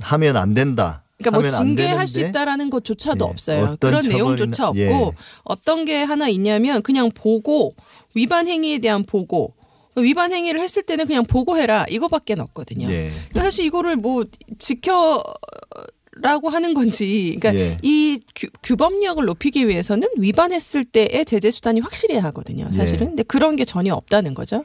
하면 0.00 0.36
안 0.36 0.52
된다. 0.52 1.04
그러니까 1.18 1.40
뭐 1.40 1.48
징계할 1.48 2.06
수 2.06 2.20
있다라는 2.20 2.68
것조차도 2.70 3.24
예, 3.24 3.30
없어요. 3.30 3.76
그런 3.80 4.06
내용조차 4.06 4.68
없고 4.68 4.80
예. 4.80 5.10
어떤 5.44 5.84
게 5.84 6.02
하나 6.02 6.28
있냐면 6.28 6.82
그냥 6.82 7.10
보고 7.10 7.74
위반 8.16 8.48
행위에 8.48 8.78
대한 8.78 9.04
보고 9.04 9.54
위반 9.94 10.32
행위를 10.32 10.60
했을 10.60 10.82
때는 10.82 11.06
그냥 11.06 11.24
보고해라 11.24 11.86
이거밖에 11.88 12.34
없거든요. 12.38 12.90
예. 12.90 13.10
그러니까 13.28 13.42
사실 13.42 13.64
이거를 13.64 13.96
뭐 13.96 14.24
지켜 14.58 15.22
라고 16.18 16.48
하는 16.48 16.72
건지, 16.72 17.36
그러니까 17.38 17.62
예. 17.62 17.78
이 17.82 18.20
규, 18.34 18.46
규범력을 18.62 19.22
높이기 19.22 19.68
위해서는 19.68 20.08
위반했을 20.16 20.84
때의 20.84 21.26
제재 21.26 21.50
수단이 21.50 21.80
확실해야 21.80 22.22
하거든요. 22.24 22.72
사실은, 22.72 23.02
예. 23.02 23.08
근데 23.08 23.22
그런 23.22 23.54
게 23.54 23.66
전혀 23.66 23.92
없다는 23.94 24.32
거죠. 24.32 24.64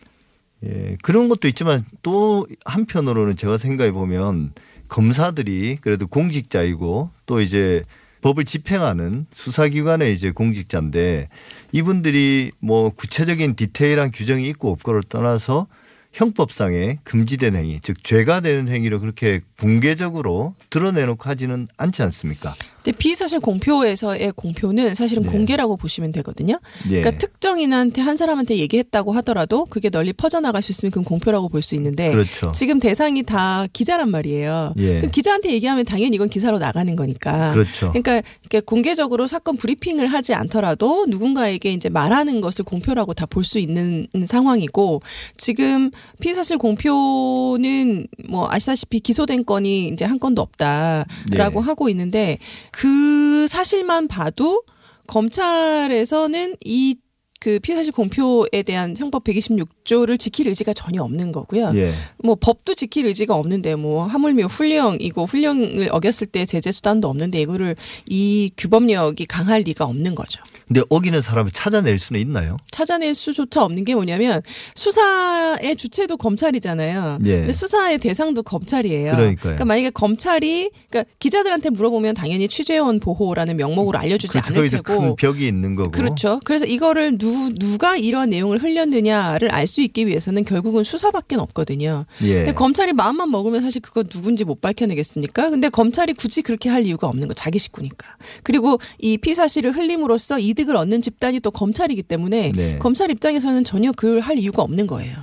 예, 0.63 0.95
그런 1.01 1.27
것도 1.27 1.49
있지만 1.49 1.83
또 2.03 2.47
한편으로는 2.63 3.35
제가 3.35 3.57
생각해 3.57 3.91
보면 3.91 4.53
검사들이 4.87 5.77
그래도 5.81 6.07
공직자이고 6.07 7.09
또 7.25 7.41
이제 7.41 7.83
법을 8.21 8.45
집행하는 8.45 9.25
수사기관의 9.33 10.13
이제 10.13 10.31
공직자인데 10.31 11.29
이분들이 11.71 12.51
뭐 12.59 12.89
구체적인 12.89 13.55
디테일한 13.55 14.11
규정이 14.11 14.47
있고 14.49 14.71
없고를 14.71 15.03
떠나서 15.03 15.67
형법상의 16.13 16.99
금지된 17.03 17.55
행위, 17.55 17.79
즉 17.81 18.03
죄가 18.03 18.41
되는 18.41 18.67
행위를 18.67 18.99
그렇게 18.99 19.41
공개적으로 19.59 20.55
드러내놓고 20.69 21.29
하지는 21.29 21.67
않지 21.77 22.03
않습니까? 22.03 22.53
근데 22.83 22.97
비사실 22.97 23.39
공표에서의 23.39 24.31
공표는 24.35 24.95
사실은 24.95 25.23
네. 25.23 25.29
공개라고 25.29 25.77
보시면 25.77 26.11
되거든요. 26.13 26.59
예. 26.89 27.01
그러니까 27.01 27.11
특정인한테 27.17 28.01
한 28.01 28.17
사람한테 28.17 28.57
얘기했다고 28.57 29.11
하더라도 29.13 29.65
그게 29.65 29.89
널리 29.89 30.13
퍼져나갈 30.13 30.61
수 30.63 30.71
있으면 30.71 30.91
그건 30.91 31.03
공표라고 31.03 31.47
볼 31.49 31.61
수 31.61 31.75
있는데 31.75 32.11
그렇죠. 32.11 32.51
지금 32.53 32.79
대상이 32.79 33.21
다 33.21 33.67
기자란 33.71 34.09
말이에요. 34.09 34.73
예. 34.79 35.01
기자한테 35.11 35.51
얘기하면 35.51 35.85
당연히 35.85 36.15
이건 36.15 36.27
기사로 36.27 36.57
나가는 36.57 36.95
거니까. 36.95 37.53
그렇죠. 37.53 37.91
그러니까 37.93 38.21
공개적으로 38.65 39.27
사건 39.27 39.57
브리핑을 39.57 40.07
하지 40.07 40.33
않더라도 40.33 41.05
누군가에게 41.07 41.71
이제 41.73 41.87
말하는 41.89 42.41
것을 42.41 42.65
공표라고 42.65 43.13
다 43.13 43.25
볼 43.27 43.43
수 43.43 43.59
있는 43.59 44.07
상황이고 44.25 45.01
지금 45.37 45.89
피의사실 46.19 46.57
공표는 46.57 48.07
뭐 48.29 48.47
아시다시피 48.49 48.99
기소된 48.99 49.45
건이 49.45 49.87
이제 49.89 50.05
한 50.05 50.19
건도 50.19 50.41
없다라고 50.41 51.61
네. 51.61 51.65
하고 51.65 51.89
있는데 51.89 52.37
그 52.71 53.47
사실만 53.47 54.07
봐도 54.07 54.63
검찰에서는 55.07 56.55
이 56.63 56.95
그 57.41 57.59
피의사실 57.59 57.91
공표에 57.91 58.61
대한 58.63 58.95
형법 58.95 59.23
126조를 59.23 60.19
지킬 60.19 60.47
의지가 60.47 60.73
전혀 60.73 61.01
없는 61.01 61.31
거고요. 61.31 61.71
예. 61.73 61.91
뭐 62.23 62.35
법도 62.39 62.75
지킬 62.75 63.07
의지가 63.07 63.33
없는데 63.35 63.73
뭐 63.73 64.05
하물며 64.05 64.45
훈령이고 64.45 65.25
훈령을 65.25 65.89
어겼을 65.91 66.27
때 66.27 66.45
제재 66.45 66.71
수단도 66.71 67.09
없는데 67.09 67.41
이거를 67.41 67.75
이 68.05 68.51
규범력이 68.57 69.25
강할 69.25 69.63
리가 69.63 69.85
없는 69.85 70.13
거죠. 70.13 70.43
근데 70.67 70.83
어기는 70.89 71.19
사람을 71.19 71.51
찾아낼 71.51 71.97
수는 71.97 72.21
있나요? 72.21 72.57
찾아낼 72.69 73.15
수조차 73.15 73.63
없는 73.63 73.85
게 73.85 73.95
뭐냐면 73.95 74.41
수사의 74.75 75.75
주체도 75.75 76.17
검찰이잖아요. 76.17 77.19
예. 77.25 77.37
근데 77.37 77.53
수사의 77.53 77.97
대상도 77.97 78.43
검찰이에요. 78.43 79.11
그러니까요. 79.13 79.35
그러니까 79.41 79.65
만약에 79.65 79.89
검찰이 79.89 80.69
그러니까 80.89 81.11
기자들한테 81.17 81.71
물어보면 81.71 82.13
당연히 82.13 82.47
취재원 82.47 82.99
보호라는 82.99 83.57
명목으로 83.57 83.97
알려주지 83.97 84.39
그렇죠. 84.39 84.53
않을 84.53 84.69
테고 84.69 84.83
큰 84.83 85.15
벽이 85.15 85.47
있는 85.47 85.73
거고. 85.75 85.89
그렇죠. 85.89 86.39
그래서 86.45 86.65
이거를 86.65 87.17
누, 87.17 87.30
누가 87.57 87.97
이런 87.97 88.29
내용을 88.29 88.61
흘렸느냐를 88.61 89.51
알 89.51 89.67
수 89.71 89.81
있기 89.81 90.05
위해서는 90.05 90.43
결국은 90.43 90.83
수사밖에 90.83 91.37
없거든요. 91.37 92.05
예. 92.23 92.35
근데 92.35 92.51
검찰이 92.51 92.91
마음만 92.93 93.31
먹으면 93.31 93.61
사실 93.61 93.81
그거 93.81 94.03
누군지 94.03 94.43
못 94.43 94.59
밝혀내겠습니까? 94.59 95.49
근데 95.49 95.69
검찰이 95.69 96.13
굳이 96.13 96.41
그렇게 96.41 96.69
할 96.69 96.85
이유가 96.85 97.07
없는 97.07 97.29
거 97.29 97.33
자기 97.33 97.57
식구니까. 97.57 98.05
그리고 98.43 98.77
이 98.99 99.17
피사실을 99.17 99.71
흘림으로써 99.71 100.39
이득을 100.39 100.75
얻는 100.75 101.01
집단이 101.01 101.39
또 101.39 101.51
검찰이기 101.51 102.03
때문에 102.03 102.51
네. 102.53 102.77
검찰 102.79 103.09
입장에서는 103.11 103.63
전혀 103.63 103.93
그걸 103.93 104.19
할 104.19 104.37
이유가 104.37 104.61
없는 104.61 104.87
거예요. 104.87 105.15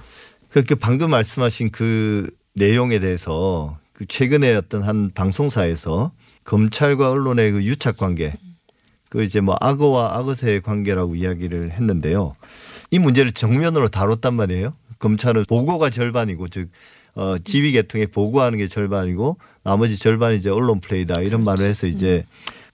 그렇게 0.48 0.74
방금 0.74 1.10
말씀하신 1.10 1.70
그 1.70 2.30
내용에 2.54 3.00
대해서 3.00 3.76
그 3.92 4.06
최근에 4.06 4.54
어떤 4.54 4.82
한 4.82 5.10
방송사에서 5.14 6.12
검찰과 6.44 7.10
언론의 7.10 7.52
그 7.52 7.64
유착 7.64 7.98
관계, 7.98 8.32
그 9.08 9.22
이제 9.22 9.40
뭐 9.40 9.56
악어와 9.60 10.16
악어새의 10.18 10.62
관계라고 10.62 11.16
이야기를 11.16 11.72
했는데요. 11.72 12.34
이 12.90 12.98
문제를 12.98 13.32
정면으로 13.32 13.88
다뤘단 13.88 14.34
말이에요. 14.34 14.74
검찰은 14.98 15.44
보고가 15.48 15.90
절반이고 15.90 16.48
즉 16.48 16.70
어, 17.14 17.36
지휘 17.42 17.72
계통에 17.72 18.06
보고하는 18.06 18.58
게 18.58 18.68
절반이고 18.68 19.38
나머지 19.64 19.96
절반이 19.98 20.36
이제 20.36 20.50
언론 20.50 20.80
플레이다 20.80 21.20
이런 21.22 21.40
말을 21.40 21.66
해서 21.66 21.86
이제 21.86 22.24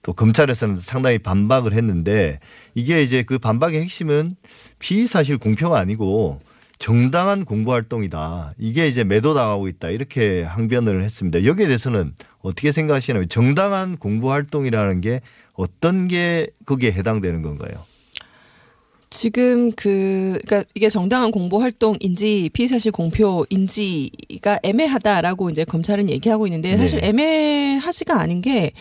또 0.03 0.13
검찰에서는 0.13 0.77
상당히 0.77 1.17
반박을 1.17 1.73
했는데 1.73 2.39
이게 2.75 3.01
이제 3.01 3.23
그 3.23 3.39
반박의 3.39 3.81
핵심은 3.81 4.35
피의 4.77 5.07
사실 5.07 5.37
공표가 5.37 5.79
아니고 5.79 6.41
정당한 6.77 7.45
공부 7.45 7.73
활동이다. 7.73 8.53
이게 8.59 8.87
이제 8.87 9.03
매도당하고 9.03 9.67
있다. 9.67 9.89
이렇게 9.89 10.43
항변을 10.43 11.03
했습니다. 11.03 11.45
여기에 11.45 11.67
대해서는 11.67 12.13
어떻게 12.45 12.71
생각하시나요? 12.71 13.25
정당한 13.25 13.97
공부 13.97 14.31
활동이라는 14.31 15.01
게 15.01 15.21
어떤 15.53 16.07
게 16.07 16.47
거기에 16.65 16.91
해당되는 16.91 17.41
건가요? 17.41 17.83
지금 19.09 19.71
그 19.71 20.37
그러니까 20.45 20.69
이게 20.73 20.89
정당한 20.89 21.31
공보 21.31 21.59
활동인지 21.59 22.49
피의사실 22.51 22.91
공표인지가 22.91 24.59
애매하다라고 24.61 25.49
이제 25.49 25.63
검찰은 25.63 26.09
얘기하고 26.09 26.47
있는데 26.47 26.77
사실 26.77 26.99
네. 26.99 27.07
애매하지가 27.07 28.19
않은 28.19 28.41
게 28.41 28.73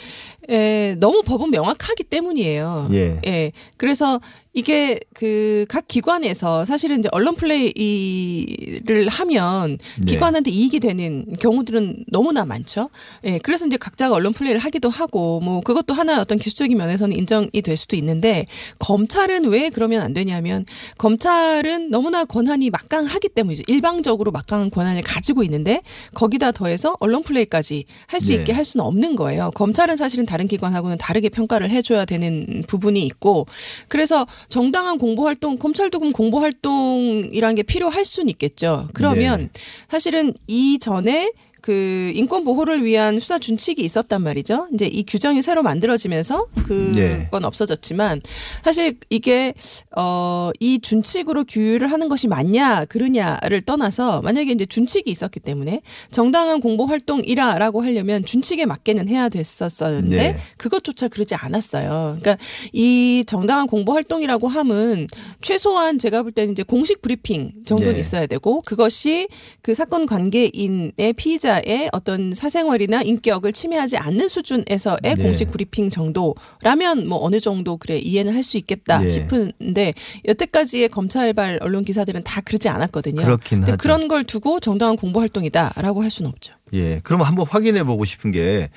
에, 0.49 0.95
너무 0.99 1.23
법은 1.23 1.51
명확하기 1.51 2.05
때문이에요. 2.05 2.91
예. 2.93 3.53
그래서 3.77 4.21
이게 4.55 4.99
그 5.15 5.65
각 5.69 5.89
기관에서 5.89 6.65
사실은 6.65 7.01
이제 7.01 7.09
언론 7.13 7.35
플레이를 7.35 9.09
하면 9.09 9.79
네. 9.99 10.05
기관한테 10.07 10.51
이익이 10.51 10.81
되는 10.81 11.25
경우들은 11.41 12.05
너무나 12.13 12.45
많죠. 12.45 12.91
예. 13.25 13.39
그래서 13.39 13.67
이제 13.67 13.77
각자가 13.77 14.15
언론 14.15 14.33
플레이를 14.33 14.61
하기도 14.61 14.89
하고 14.89 15.41
뭐 15.41 15.61
그것도 15.61 15.95
하나 15.95 16.21
어떤 16.21 16.39
기술적인 16.39 16.77
면에서는 16.77 17.17
인정이 17.17 17.63
될 17.63 17.77
수도 17.77 17.97
있는데 17.97 18.47
검찰은 18.79 19.47
왜 19.47 19.71
그러면 19.71 20.03
안 20.03 20.13
되냐면 20.15 20.65
검찰은 20.99 21.89
너무나 21.89 22.25
권한이 22.25 22.71
막강하기 22.71 23.31
때문이죠. 23.31 23.65
일방적으로 23.67 24.31
막강한 24.31 24.71
권한을 24.71 25.03
가지고 25.03 25.43
있는데 25.43 25.83
거기다 26.15 26.53
더해서 26.53 26.97
언론 27.01 27.23
플레이까지 27.23 27.85
할수 28.07 28.29
네. 28.29 28.35
있게 28.35 28.53
할 28.53 28.65
수는 28.65 28.85
없는 28.85 29.17
거예요. 29.17 29.51
검찰은 29.55 29.97
사실은 29.97 30.27
다른 30.27 30.47
기관하고는 30.47 30.99
다르게 30.99 31.29
평가를 31.29 31.71
해줘야 31.71 32.05
되는 32.05 32.63
부분이 32.69 33.05
있고 33.07 33.47
그래서 33.89 34.27
정당한 34.49 34.99
공보 34.99 35.26
활동, 35.26 35.59
검찰도 35.59 35.99
그럼 35.99 36.12
공보 36.12 36.38
활동이라는 36.40 37.55
게 37.55 37.62
필요할 37.62 38.05
수는 38.05 38.28
있겠죠. 38.30 38.88
그러면 38.95 39.51
네. 39.53 39.61
사실은 39.88 40.32
이전에 40.47 41.32
그 41.65 42.12
인권 42.15 42.45
보호를 42.45 42.85
위한 42.85 43.19
수사 43.19 43.39
준칙이 43.39 43.81
있었단 43.81 44.21
말이죠. 44.21 44.69
이제 44.75 44.85
이 44.85 45.03
규정이 45.03 45.41
새로 45.41 45.62
만들어지면서 45.62 46.49
그건 46.62 46.93
네. 46.93 47.27
없어졌지만 47.33 48.21
사실 48.62 48.99
이게 49.09 49.55
어이 49.97 50.81
준칙으로 50.81 51.45
규율을 51.45 51.91
하는 51.91 52.11
것이 52.11 52.29
맞냐 52.29 52.85
그르냐를 52.85 53.62
떠나서 53.62 54.21
만약에 54.21 54.53
이제 54.53 54.67
준칙이 54.67 55.11
있었기 55.11 55.41
때문에 55.41 55.81
정당한 56.11 56.61
공보 56.61 56.85
활동이라라고 56.85 57.83
하려면 57.83 58.27
준칙에 58.27 58.67
맞게는 58.67 59.09
해야 59.09 59.31
됐었었는데 59.31 60.17
네. 60.17 60.37
그것조차 60.59 61.09
그러지 61.09 61.35
않았어요. 61.35 62.19
그러니까 62.21 62.37
이 62.75 63.25
정당한 63.27 63.67
공보 63.67 63.95
활동이라고 63.95 64.49
함은 64.49 65.07
최소한 65.41 65.97
제가 65.97 66.25
볼 66.25 66.33
때는 66.33 66.53
이제 66.53 66.62
공식 66.62 67.01
브리핑 67.01 67.53
정도는 67.65 67.95
네. 67.95 68.01
있어야 68.01 68.27
되고 68.27 68.61
그것이 68.61 69.29
그 69.62 69.75
사건 69.75 70.05
관계인의 70.05 71.15
피의자 71.17 71.54
의 71.65 71.89
어떤 71.93 72.35
사생활이나 72.35 73.03
인격을 73.03 73.53
침해하지 73.53 73.97
않는 73.97 74.29
수준에서의 74.29 74.99
네. 75.03 75.15
공식 75.17 75.51
브리핑 75.51 75.91
정도라면 75.91 77.09
뭐 77.09 77.19
어느 77.23 77.41
정도 77.41 77.77
그래 77.77 77.99
이해는 77.99 78.35
할 78.35 78.45
수 78.45 78.59
있겠다 78.59 79.03
예. 79.03 79.09
싶은데 79.09 79.95
여태까지의 80.27 80.91
검찰발 80.91 81.59
언론 81.63 81.85
기사들은 81.85 82.23
다 82.23 82.41
그러지 82.43 82.69
않았거든요. 82.69 83.23
그렇긴 83.23 83.61
근데 83.61 83.73
하죠. 83.73 83.83
그런 83.83 84.07
걸 84.07 84.23
두고 84.23 84.61
정당한 84.61 84.97
공보 84.97 85.19
활동이다라고 85.19 86.03
할 86.03 86.11
수는 86.11 86.31
없죠. 86.31 86.55
예. 86.75 87.01
그러면 87.03 87.27
한번 87.27 87.47
확인해 87.49 87.83
보고 87.85 88.05
싶은 88.05 88.31
게 88.31 88.69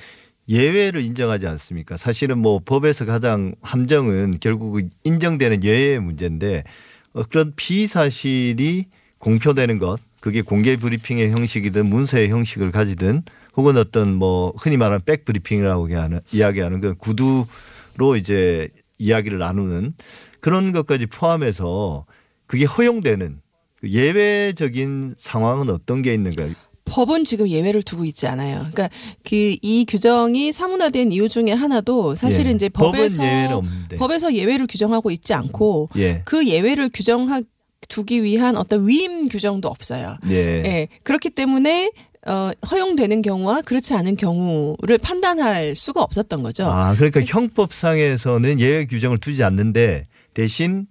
예외를 0.48 1.02
인정하지 1.02 1.46
않습니까? 1.46 1.96
사실은 1.98 2.38
뭐 2.38 2.60
법에서 2.64 3.04
가장 3.04 3.54
함정은 3.60 4.38
결국 4.40 4.80
인정되는 5.04 5.62
예외의 5.62 6.00
문제인데 6.00 6.64
어, 7.12 7.22
그런 7.24 7.52
피사실이 7.54 8.86
공표되는 9.18 9.78
것 9.78 10.00
그게 10.20 10.42
공개 10.42 10.76
브리핑의 10.76 11.30
형식이든 11.30 11.86
문서의 11.86 12.28
형식을 12.28 12.70
가지든 12.70 13.22
혹은 13.56 13.76
어떤 13.76 14.14
뭐 14.14 14.52
흔히 14.58 14.76
말하는 14.76 15.00
백 15.04 15.24
브리핑이라고 15.24 15.94
하는 15.96 16.20
이야기하는 16.32 16.80
그 16.80 16.94
구두로 16.94 18.16
이제 18.16 18.68
이야기를 18.98 19.38
나누는 19.38 19.94
그런 20.40 20.72
것까지 20.72 21.06
포함해서 21.06 22.04
그게 22.46 22.64
허용되는 22.64 23.40
그 23.80 23.88
예외적인 23.90 25.14
상황은 25.16 25.70
어떤 25.70 26.02
게 26.02 26.14
있는가요? 26.14 26.52
법은 26.84 27.24
지금 27.24 27.48
예외를 27.48 27.82
두고 27.82 28.04
있지 28.06 28.26
않아요. 28.26 28.66
그러니까 28.72 28.88
그 29.22 29.34
이 29.62 29.84
규정이 29.86 30.52
사문화된 30.52 31.12
이유 31.12 31.28
중에 31.28 31.52
하나도 31.52 32.14
사실은 32.14 32.52
예. 32.52 32.54
이제 32.56 32.68
법에서 32.70 33.22
예외는 33.22 33.54
없는데. 33.56 33.96
법에서 33.96 34.34
예외를 34.34 34.66
규정하고 34.66 35.10
있지 35.10 35.34
않고 35.34 35.90
예. 35.96 36.22
그 36.24 36.46
예외를 36.46 36.88
규정하 36.92 37.42
두기 37.88 38.22
위한 38.22 38.56
어떤 38.56 38.86
위임 38.86 39.28
규정도 39.28 39.68
없어요. 39.68 40.16
예. 40.28 40.34
예. 40.34 40.88
그렇기 41.04 41.30
때문에 41.30 41.90
어, 42.26 42.50
허용되는 42.70 43.22
경우와 43.22 43.62
그렇지 43.62 43.94
않은 43.94 44.16
경우를 44.16 44.98
판단할 44.98 45.74
수가 45.74 46.02
없었던 46.02 46.42
거죠. 46.42 46.66
아, 46.66 46.94
그러니까 46.94 47.20
형법상에서는 47.20 48.60
예외 48.60 48.86
규정을 48.86 49.18
두지 49.18 49.44
않는데 49.44 50.06
대신 50.34 50.86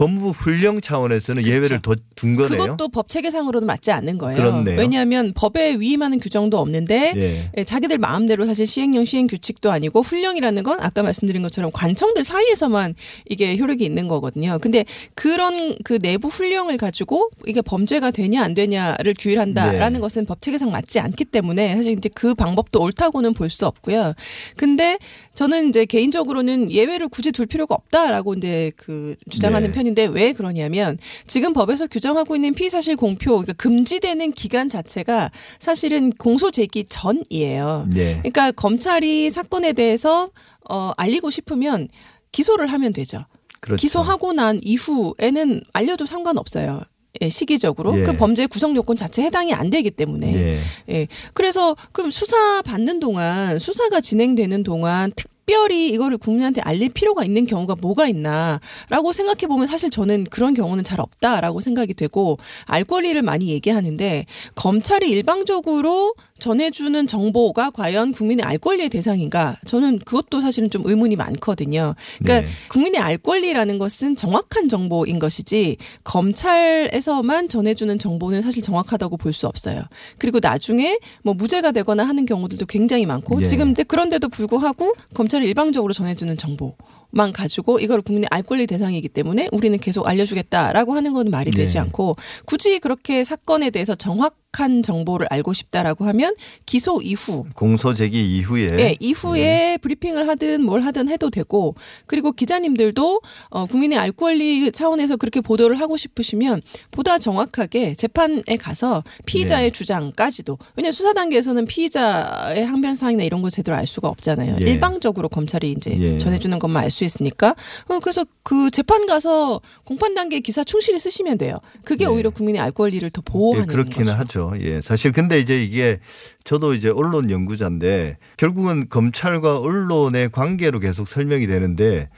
법무부 0.00 0.30
훈령 0.30 0.80
차원에서는 0.80 1.44
예외를 1.44 1.80
더둔 1.82 2.34
거네요. 2.34 2.62
그것도 2.62 2.88
법 2.88 3.10
체계상으로는 3.10 3.66
맞지 3.66 3.92
않는 3.92 4.16
거예요. 4.16 4.38
그렇네요. 4.38 4.78
왜냐하면 4.78 5.32
법에 5.34 5.74
위임하는 5.74 6.20
규정도 6.20 6.58
없는데 6.58 7.12
예. 7.16 7.50
예, 7.54 7.64
자기들 7.64 7.98
마음대로 7.98 8.46
사실 8.46 8.66
시행령 8.66 9.04
시행 9.04 9.26
규칙도 9.26 9.70
아니고 9.70 10.00
훈령이라는 10.00 10.62
건 10.62 10.80
아까 10.80 11.02
말씀드린 11.02 11.42
것처럼 11.42 11.70
관청들 11.74 12.24
사이에서만 12.24 12.94
이게 13.28 13.58
효력이 13.58 13.84
있는 13.84 14.08
거거든요. 14.08 14.58
근데 14.58 14.86
그런 15.14 15.76
그 15.84 15.98
내부 15.98 16.28
훈령을 16.28 16.78
가지고 16.78 17.28
이게 17.46 17.60
범죄가 17.60 18.10
되냐 18.10 18.42
안 18.42 18.54
되냐를 18.54 19.14
규율한다라는 19.18 19.92
네. 19.92 20.00
것은 20.00 20.24
법 20.24 20.40
체계상 20.40 20.70
맞지 20.70 20.98
않기 20.98 21.26
때문에 21.26 21.76
사실 21.76 21.92
이제 21.92 22.08
그 22.14 22.34
방법도 22.34 22.80
옳다고는 22.80 23.34
볼 23.34 23.50
수 23.50 23.66
없고요. 23.66 24.14
근데 24.56 24.96
저는 25.40 25.70
이제 25.70 25.86
개인적으로는 25.86 26.70
예외를 26.70 27.08
굳이 27.08 27.32
둘 27.32 27.46
필요가 27.46 27.74
없다라고 27.74 28.34
이제 28.34 28.72
그 28.76 29.16
주장하는 29.30 29.68
네. 29.70 29.72
편인데 29.74 30.04
왜 30.08 30.34
그러냐면 30.34 30.98
지금 31.26 31.54
법에서 31.54 31.86
규정하고 31.86 32.36
있는 32.36 32.52
피의 32.52 32.68
사실 32.68 32.94
공표 32.94 33.30
그러니까 33.38 33.54
금지되는 33.54 34.32
기간 34.32 34.68
자체가 34.68 35.30
사실은 35.58 36.10
공소 36.10 36.50
제기 36.50 36.84
전이에요. 36.84 37.88
예. 37.96 38.18
그러니까 38.18 38.52
검찰이 38.52 39.30
사건에 39.30 39.72
대해서 39.72 40.28
어 40.68 40.92
알리고 40.98 41.30
싶으면 41.30 41.88
기소를 42.32 42.66
하면 42.66 42.92
되죠. 42.92 43.24
그렇죠. 43.62 43.80
기소하고 43.80 44.34
난 44.34 44.60
이후에는 44.62 45.62
알려도 45.72 46.04
상관없어요. 46.04 46.82
예, 47.22 47.30
시기적으로 47.30 47.98
예. 47.98 48.02
그 48.02 48.12
범죄 48.12 48.46
구성 48.46 48.76
요건 48.76 48.96
자체 48.96 49.22
해당이 49.22 49.52
안 49.52 49.70
되기 49.70 49.90
때문에 49.90 50.34
예. 50.34 50.58
예. 50.90 51.06
그래서 51.32 51.74
그럼 51.92 52.10
수사 52.10 52.60
받는 52.62 53.00
동안 53.00 53.58
수사가 53.58 54.02
진행되는 54.02 54.62
동안 54.64 55.10
특 55.16 55.29
별히 55.50 55.88
이거를 55.88 56.16
국민한테 56.16 56.60
알릴 56.60 56.90
필요가 56.90 57.24
있는 57.24 57.44
경우가 57.44 57.74
뭐가 57.80 58.06
있나라고 58.06 59.12
생각해 59.12 59.48
보면 59.48 59.66
사실 59.66 59.90
저는 59.90 60.26
그런 60.30 60.54
경우는 60.54 60.84
잘 60.84 61.00
없다라고 61.00 61.60
생각이 61.60 61.92
되고 61.94 62.38
알 62.66 62.84
권리를 62.84 63.20
많이 63.22 63.48
얘기하는데 63.48 64.26
검찰이 64.54 65.10
일방적으로 65.10 66.14
전해주는 66.40 67.06
정보가 67.06 67.70
과연 67.70 68.12
국민의 68.12 68.44
알 68.44 68.58
권리의 68.58 68.88
대상인가? 68.88 69.56
저는 69.66 70.00
그것도 70.00 70.40
사실은 70.40 70.70
좀 70.70 70.82
의문이 70.84 71.16
많거든요. 71.16 71.94
그러니까 72.18 72.46
네. 72.48 72.54
국민의 72.68 73.00
알 73.00 73.16
권리라는 73.18 73.78
것은 73.78 74.16
정확한 74.16 74.68
정보인 74.68 75.18
것이지 75.18 75.76
검찰에서만 76.04 77.48
전해주는 77.48 77.98
정보는 77.98 78.42
사실 78.42 78.62
정확하다고 78.62 79.16
볼 79.16 79.30
수 79.32 79.46
없어요. 79.46 79.82
그리고 80.18 80.40
나중에 80.42 80.98
뭐 81.22 81.34
무죄가 81.34 81.70
되거나 81.70 82.02
하는 82.02 82.26
경우들도 82.26 82.66
굉장히 82.66 83.06
많고 83.06 83.40
예. 83.40 83.44
지금 83.44 83.74
그런데도 83.74 84.28
불구하고 84.28 84.94
검찰이 85.14 85.46
일방적으로 85.46 85.92
전해주는 85.92 86.36
정보 86.36 86.74
만 87.10 87.32
가지고 87.32 87.78
이걸 87.78 88.00
국민의 88.02 88.28
알 88.30 88.42
권리 88.42 88.66
대상이기 88.66 89.08
때문에 89.08 89.48
우리는 89.52 89.78
계속 89.78 90.08
알려주겠다라고 90.08 90.94
하는 90.94 91.12
건 91.12 91.30
말이 91.30 91.50
되지 91.50 91.74
네. 91.74 91.80
않고 91.80 92.16
굳이 92.44 92.78
그렇게 92.78 93.22
사건에 93.24 93.70
대해서 93.70 93.94
정확 93.94 94.39
한 94.52 94.82
정보를 94.82 95.26
알고 95.30 95.52
싶다라고 95.52 96.04
하면 96.06 96.34
기소 96.66 97.00
이후 97.02 97.46
공소 97.54 97.94
제기 97.94 98.36
이후에 98.36 98.68
예, 98.78 98.96
이후에 99.00 99.78
브리핑을 99.80 100.28
하든 100.28 100.62
뭘 100.64 100.82
하든 100.82 101.08
해도 101.08 101.30
되고 101.30 101.74
그리고 102.06 102.32
기자님들도 102.32 103.20
어, 103.50 103.66
국민의 103.66 103.98
알 103.98 104.12
권리 104.12 104.70
차원에서 104.72 105.16
그렇게 105.16 105.40
보도를 105.40 105.78
하고 105.80 105.96
싶으시면 105.96 106.62
보다 106.90 107.18
정확하게 107.18 107.94
재판에 107.94 108.56
가서 108.58 109.02
피의자의 109.24 109.70
네. 109.70 109.70
주장까지도 109.70 110.58
왜냐하면 110.76 110.92
수사 110.92 111.14
단계에서는 111.14 111.66
피의자의 111.66 112.66
항변 112.66 112.96
사항이나 112.96 113.22
이런 113.22 113.40
걸 113.42 113.50
제대로 113.50 113.76
알 113.76 113.86
수가 113.86 114.08
없잖아요. 114.08 114.56
예. 114.60 114.70
일방적으로 114.70 115.28
검찰이 115.28 115.72
이제 115.72 115.96
예. 115.98 116.18
전해주는 116.18 116.58
것만 116.58 116.84
알 116.84 116.90
수 116.90 117.04
있으니까 117.04 117.54
어, 117.86 118.00
그래서 118.00 118.26
그 118.42 118.68
재판 118.72 119.06
가서 119.06 119.60
공판 119.84 120.14
단계 120.14 120.40
기사 120.40 120.64
충실히 120.64 120.98
쓰시면 120.98 121.38
돼요. 121.38 121.60
그게 121.84 122.04
네. 122.04 122.10
오히려 122.10 122.30
국민의 122.30 122.60
알 122.60 122.72
권리를 122.72 123.08
더 123.10 123.22
예, 123.24 123.30
보호하는 123.30 123.66
그렇기는 123.68 124.06
거죠. 124.06 124.18
하죠. 124.18 124.39
예. 124.60 124.80
사실 124.80 125.12
근데 125.12 125.38
이제 125.38 125.62
이게 125.62 126.00
저도 126.44 126.74
이제 126.74 126.88
언론 126.88 127.30
연구자인데 127.30 128.16
결국은 128.36 128.88
검찰과 128.88 129.58
언론의 129.58 130.30
관계로 130.30 130.80
계속 130.80 131.08
설명이 131.08 131.46
되는데 131.46 132.08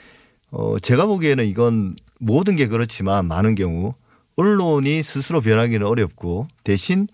어 0.50 0.78
제가 0.78 1.06
보기에는 1.06 1.46
이건 1.46 1.96
모든 2.18 2.56
게 2.56 2.66
그렇지만 2.68 3.26
많은 3.26 3.54
경우 3.54 3.94
언론이 4.36 5.02
스스로 5.02 5.40
변하기는 5.40 5.86
어렵고 5.86 6.48
대신 6.64 7.08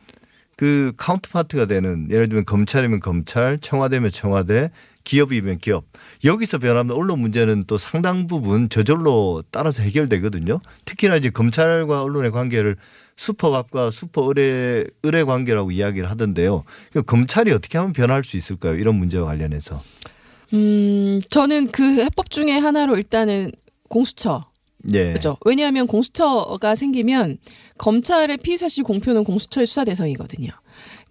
그 0.56 0.92
카운트파트가 0.96 1.66
되는 1.66 2.08
예를 2.10 2.28
들면 2.28 2.44
검찰이면 2.44 3.00
검찰, 3.00 3.58
청와대면 3.58 4.10
청와대, 4.10 4.70
기업이면 5.08 5.58
기업. 5.58 5.86
여기서 6.22 6.58
변하면 6.58 6.94
언론 6.94 7.20
문제는 7.20 7.64
또 7.66 7.78
상당 7.78 8.26
부분 8.26 8.68
저절로 8.68 9.42
따라서 9.50 9.82
해결되거든요. 9.82 10.60
특히나 10.84 11.16
이제 11.16 11.30
검찰과 11.30 12.02
언론의 12.02 12.30
관계를 12.30 12.76
수퍼갑과 13.16 13.90
수퍼 13.90 14.24
의뢰 14.28 14.84
의뢰 15.02 15.24
관계라고 15.24 15.70
이야기를 15.70 16.10
하던데요. 16.10 16.64
그 16.92 17.02
검찰이 17.02 17.50
어떻게 17.52 17.78
하면 17.78 17.94
변할 17.94 18.22
수 18.22 18.36
있을까요? 18.36 18.74
이런 18.74 18.96
문제와 18.96 19.24
관련해서. 19.24 19.80
음, 20.52 21.22
저는 21.30 21.68
그 21.68 22.02
해법 22.02 22.28
중에 22.28 22.58
하나로 22.58 22.96
일단은 22.96 23.50
공수처. 23.88 24.44
예. 24.92 25.14
그죠. 25.14 25.38
왜냐하면 25.46 25.86
공수처가 25.86 26.74
생기면 26.74 27.38
검찰의 27.78 28.36
피의사실 28.36 28.84
공표는 28.84 29.24
공수처의 29.24 29.66
수사 29.66 29.84
대상이거든요. 29.84 30.50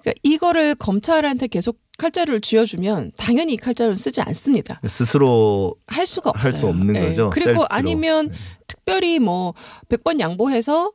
그러니까 0.01 0.13
이거를 0.23 0.75
검찰한테 0.75 1.47
계속 1.47 1.79
칼자루를 1.97 2.41
쥐어주면 2.41 3.13
당연히 3.17 3.53
이 3.53 3.57
칼자루는 3.57 3.95
쓰지 3.97 4.21
않습니다. 4.21 4.79
스스로 4.87 5.75
할 5.87 6.05
수가 6.05 6.31
할 6.35 6.47
없어요. 6.49 6.59
수 6.61 6.67
없는 6.67 6.95
예. 6.95 6.99
거죠. 7.09 7.29
그리고 7.31 7.47
셀프로. 7.49 7.65
아니면 7.69 8.29
특별히 8.67 9.19
뭐 9.19 9.53
100번 9.89 10.19
양보해서 10.19 10.91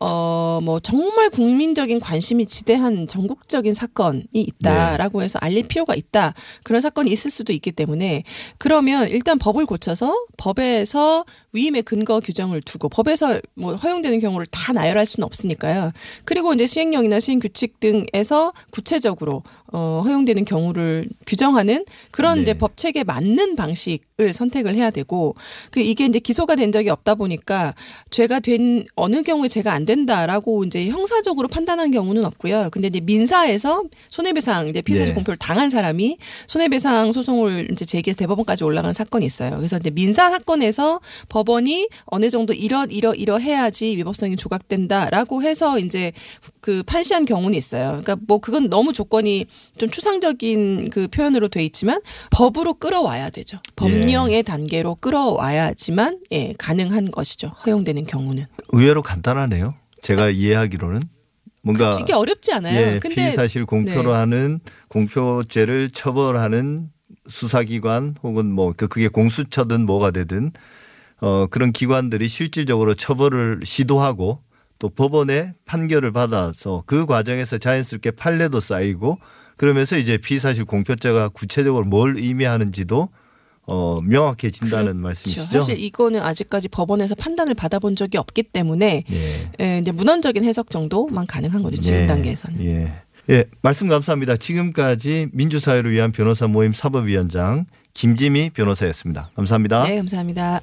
어, 0.00 0.60
뭐, 0.62 0.80
정말 0.80 1.30
국민적인 1.30 2.00
관심이 2.00 2.46
지대한 2.46 3.06
전국적인 3.06 3.74
사건이 3.74 4.26
있다라고 4.32 5.20
네. 5.20 5.24
해서 5.24 5.38
알릴 5.40 5.68
필요가 5.68 5.94
있다. 5.94 6.34
그런 6.64 6.80
사건이 6.80 7.10
있을 7.10 7.30
수도 7.30 7.52
있기 7.52 7.72
때문에 7.72 8.24
그러면 8.58 9.08
일단 9.08 9.38
법을 9.38 9.66
고쳐서 9.66 10.12
법에서 10.38 11.24
위임의 11.52 11.82
근거 11.82 12.20
규정을 12.20 12.62
두고 12.62 12.88
법에서 12.88 13.40
뭐 13.54 13.74
허용되는 13.76 14.18
경우를 14.18 14.46
다 14.46 14.72
나열할 14.72 15.06
수는 15.06 15.24
없으니까요. 15.24 15.92
그리고 16.24 16.52
이제 16.52 16.66
시행령이나 16.66 17.20
시행규칙 17.20 17.78
등에서 17.78 18.52
구체적으로 18.70 19.42
어, 19.72 20.02
허용되는 20.04 20.44
경우를 20.44 21.08
규정하는 21.26 21.84
그런 22.10 22.36
네. 22.36 22.42
이제 22.42 22.54
법 22.54 22.76
체계에 22.76 23.04
맞는 23.04 23.56
방식을 23.56 24.34
선택을 24.34 24.74
해야 24.74 24.90
되고 24.90 25.34
그 25.70 25.80
이게 25.80 26.04
이제 26.04 26.18
기소가 26.18 26.56
된 26.56 26.72
적이 26.72 26.90
없다 26.90 27.14
보니까 27.14 27.74
죄가 28.10 28.40
된 28.40 28.84
어느 28.96 29.22
경우에 29.22 29.48
죄가 29.48 29.72
안 29.72 29.86
된다라고 29.86 30.64
이제 30.64 30.88
형사적으로 30.88 31.48
판단한 31.48 31.90
경우는 31.90 32.24
없고요. 32.26 32.68
근데 32.70 32.88
이제 32.88 33.00
민사에서 33.00 33.84
손해배상 34.10 34.68
이제 34.68 34.82
피의사실 34.82 35.12
네. 35.12 35.14
공표를 35.14 35.38
당한 35.38 35.70
사람이 35.70 36.18
손해배상 36.46 37.12
소송을 37.12 37.68
이제 37.72 37.86
제기해서 37.86 38.18
대법원까지 38.18 38.64
올라간 38.64 38.92
사건이 38.92 39.24
있어요. 39.24 39.56
그래서 39.56 39.78
이제 39.78 39.90
민사 39.90 40.30
사건에서 40.30 41.00
법원이 41.30 41.88
어느 42.04 42.28
정도 42.28 42.52
이러 42.52 42.84
이러 42.84 43.14
이러 43.14 43.38
해야지 43.38 43.96
위법성이 43.96 44.36
조각된다라고 44.36 45.42
해서 45.42 45.78
이제 45.78 46.12
그 46.60 46.82
판시한 46.84 47.24
경우는 47.24 47.56
있어요. 47.56 48.02
그러니까 48.02 48.16
뭐 48.26 48.38
그건 48.38 48.68
너무 48.68 48.92
조건이 48.92 49.46
좀 49.78 49.90
추상적인 49.90 50.90
그 50.90 51.08
표현으로 51.08 51.48
돼 51.48 51.64
있지만 51.64 52.00
법으로 52.30 52.74
끌어와야 52.74 53.30
되죠. 53.30 53.58
법령의 53.76 54.42
단계로 54.42 54.96
끌어와야지만 54.96 56.20
예 56.32 56.54
가능한 56.58 57.10
것이죠. 57.10 57.48
허용되는 57.48 58.06
경우는. 58.06 58.44
의외로 58.68 59.02
간단하네요. 59.02 59.74
제가 60.02 60.30
이해하기로는 60.30 61.00
뭔가 61.62 61.96
이게 62.00 62.12
어렵지 62.12 62.52
않아요. 62.52 62.76
예, 62.76 62.98
근데 62.98 63.14
피의사실 63.14 63.66
공표로 63.66 64.10
네. 64.10 64.16
하는 64.16 64.60
공표죄를 64.88 65.90
처벌하는 65.90 66.88
수사기관 67.28 68.16
혹은 68.22 68.50
뭐 68.52 68.72
그- 68.76 68.88
그게 68.88 69.08
공수처든 69.08 69.86
뭐가 69.86 70.10
되든 70.10 70.50
어 71.20 71.46
그런 71.48 71.70
기관들이 71.72 72.26
실질적으로 72.28 72.94
처벌을 72.94 73.60
시도하고 73.64 74.40
또 74.80 74.88
법원의 74.88 75.54
판결을 75.64 76.10
받아서 76.10 76.82
그 76.86 77.06
과정에서 77.06 77.58
자연스럽게 77.58 78.10
판례도 78.12 78.58
쌓이고 78.58 79.18
그러면서 79.62 79.96
이제 79.96 80.18
피의사실 80.18 80.64
공표죄가 80.64 81.28
구체적으로 81.28 81.84
뭘 81.84 82.16
의미하는지도 82.16 83.08
어 83.64 84.00
명확해진다는 84.02 84.96
말씀이시죠. 84.96 85.48
그렇죠. 85.50 85.60
사실 85.60 85.78
이거는 85.78 86.20
아직까지 86.20 86.66
법원에서 86.66 87.14
판단을 87.14 87.54
받아본 87.54 87.94
적이 87.94 88.18
없기 88.18 88.42
때문에 88.42 89.04
예. 89.08 89.50
예, 89.60 89.78
이제 89.78 89.92
문헌적인 89.92 90.42
해석 90.42 90.70
정도만 90.70 91.28
가능한 91.28 91.62
거죠. 91.62 91.80
지금 91.80 92.00
예. 92.00 92.06
단계에서는. 92.08 92.64
예. 92.64 92.92
예, 93.30 93.44
말씀 93.62 93.86
감사합니다. 93.86 94.36
지금까지 94.36 95.28
민주사회를 95.30 95.92
위한 95.92 96.10
변호사 96.10 96.48
모임 96.48 96.72
사법위원장 96.72 97.66
김지미 97.94 98.50
변호사였습니다. 98.50 99.30
감사합니다. 99.36 99.84
네, 99.84 99.94
감사합니다. 99.94 100.60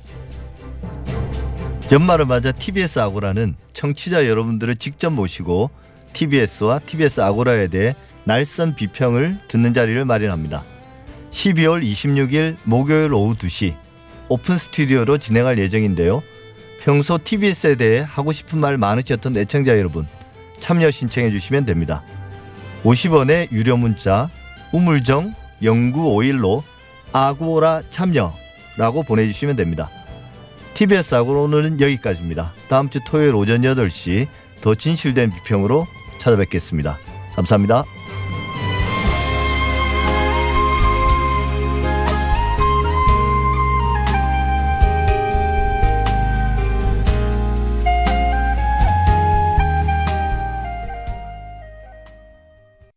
연말을 1.89 2.25
맞아 2.25 2.51
TBS 2.51 2.99
아고라는 2.99 3.55
청취자 3.71 4.27
여러분들을 4.27 4.75
직접 4.75 5.09
모시고 5.11 5.69
TBS와 6.11 6.79
TBS 6.79 7.21
아고라에 7.21 7.67
대해 7.67 7.95
날선 8.29 8.75
비평을 8.75 9.39
듣는 9.47 9.73
자리를 9.73 10.05
마련합니다. 10.05 10.63
12월 11.31 11.83
26일 11.83 12.57
목요일 12.63 13.11
오후 13.11 13.33
2시 13.33 13.75
오픈 14.27 14.59
스튜디오로 14.59 15.17
진행할 15.17 15.57
예정인데요. 15.57 16.21
평소 16.79 17.17
TBS에 17.17 17.73
대해 17.73 18.05
하고 18.07 18.31
싶은 18.31 18.59
말 18.59 18.77
많으셨던 18.77 19.35
애청자 19.35 19.79
여러분 19.79 20.05
참여 20.59 20.91
신청해 20.91 21.31
주시면 21.31 21.65
됩니다. 21.65 22.03
50원의 22.83 23.51
유료 23.51 23.77
문자 23.77 24.29
우물정 24.73 25.33
0951로 25.63 26.61
아고라 27.11 27.81
참여라고 27.89 29.01
보내주시면 29.07 29.55
됩니다. 29.55 29.89
TBS 30.75 31.15
아고라 31.15 31.41
오늘은 31.41 31.81
여기까지입니다. 31.81 32.53
다음 32.67 32.89
주 32.89 32.99
토요일 33.07 33.33
오전 33.33 33.63
8시 33.63 34.27
더 34.61 34.75
진실된 34.75 35.31
비평으로 35.31 35.87
찾아뵙겠습니다. 36.19 36.99
감사합니다. 37.35 37.85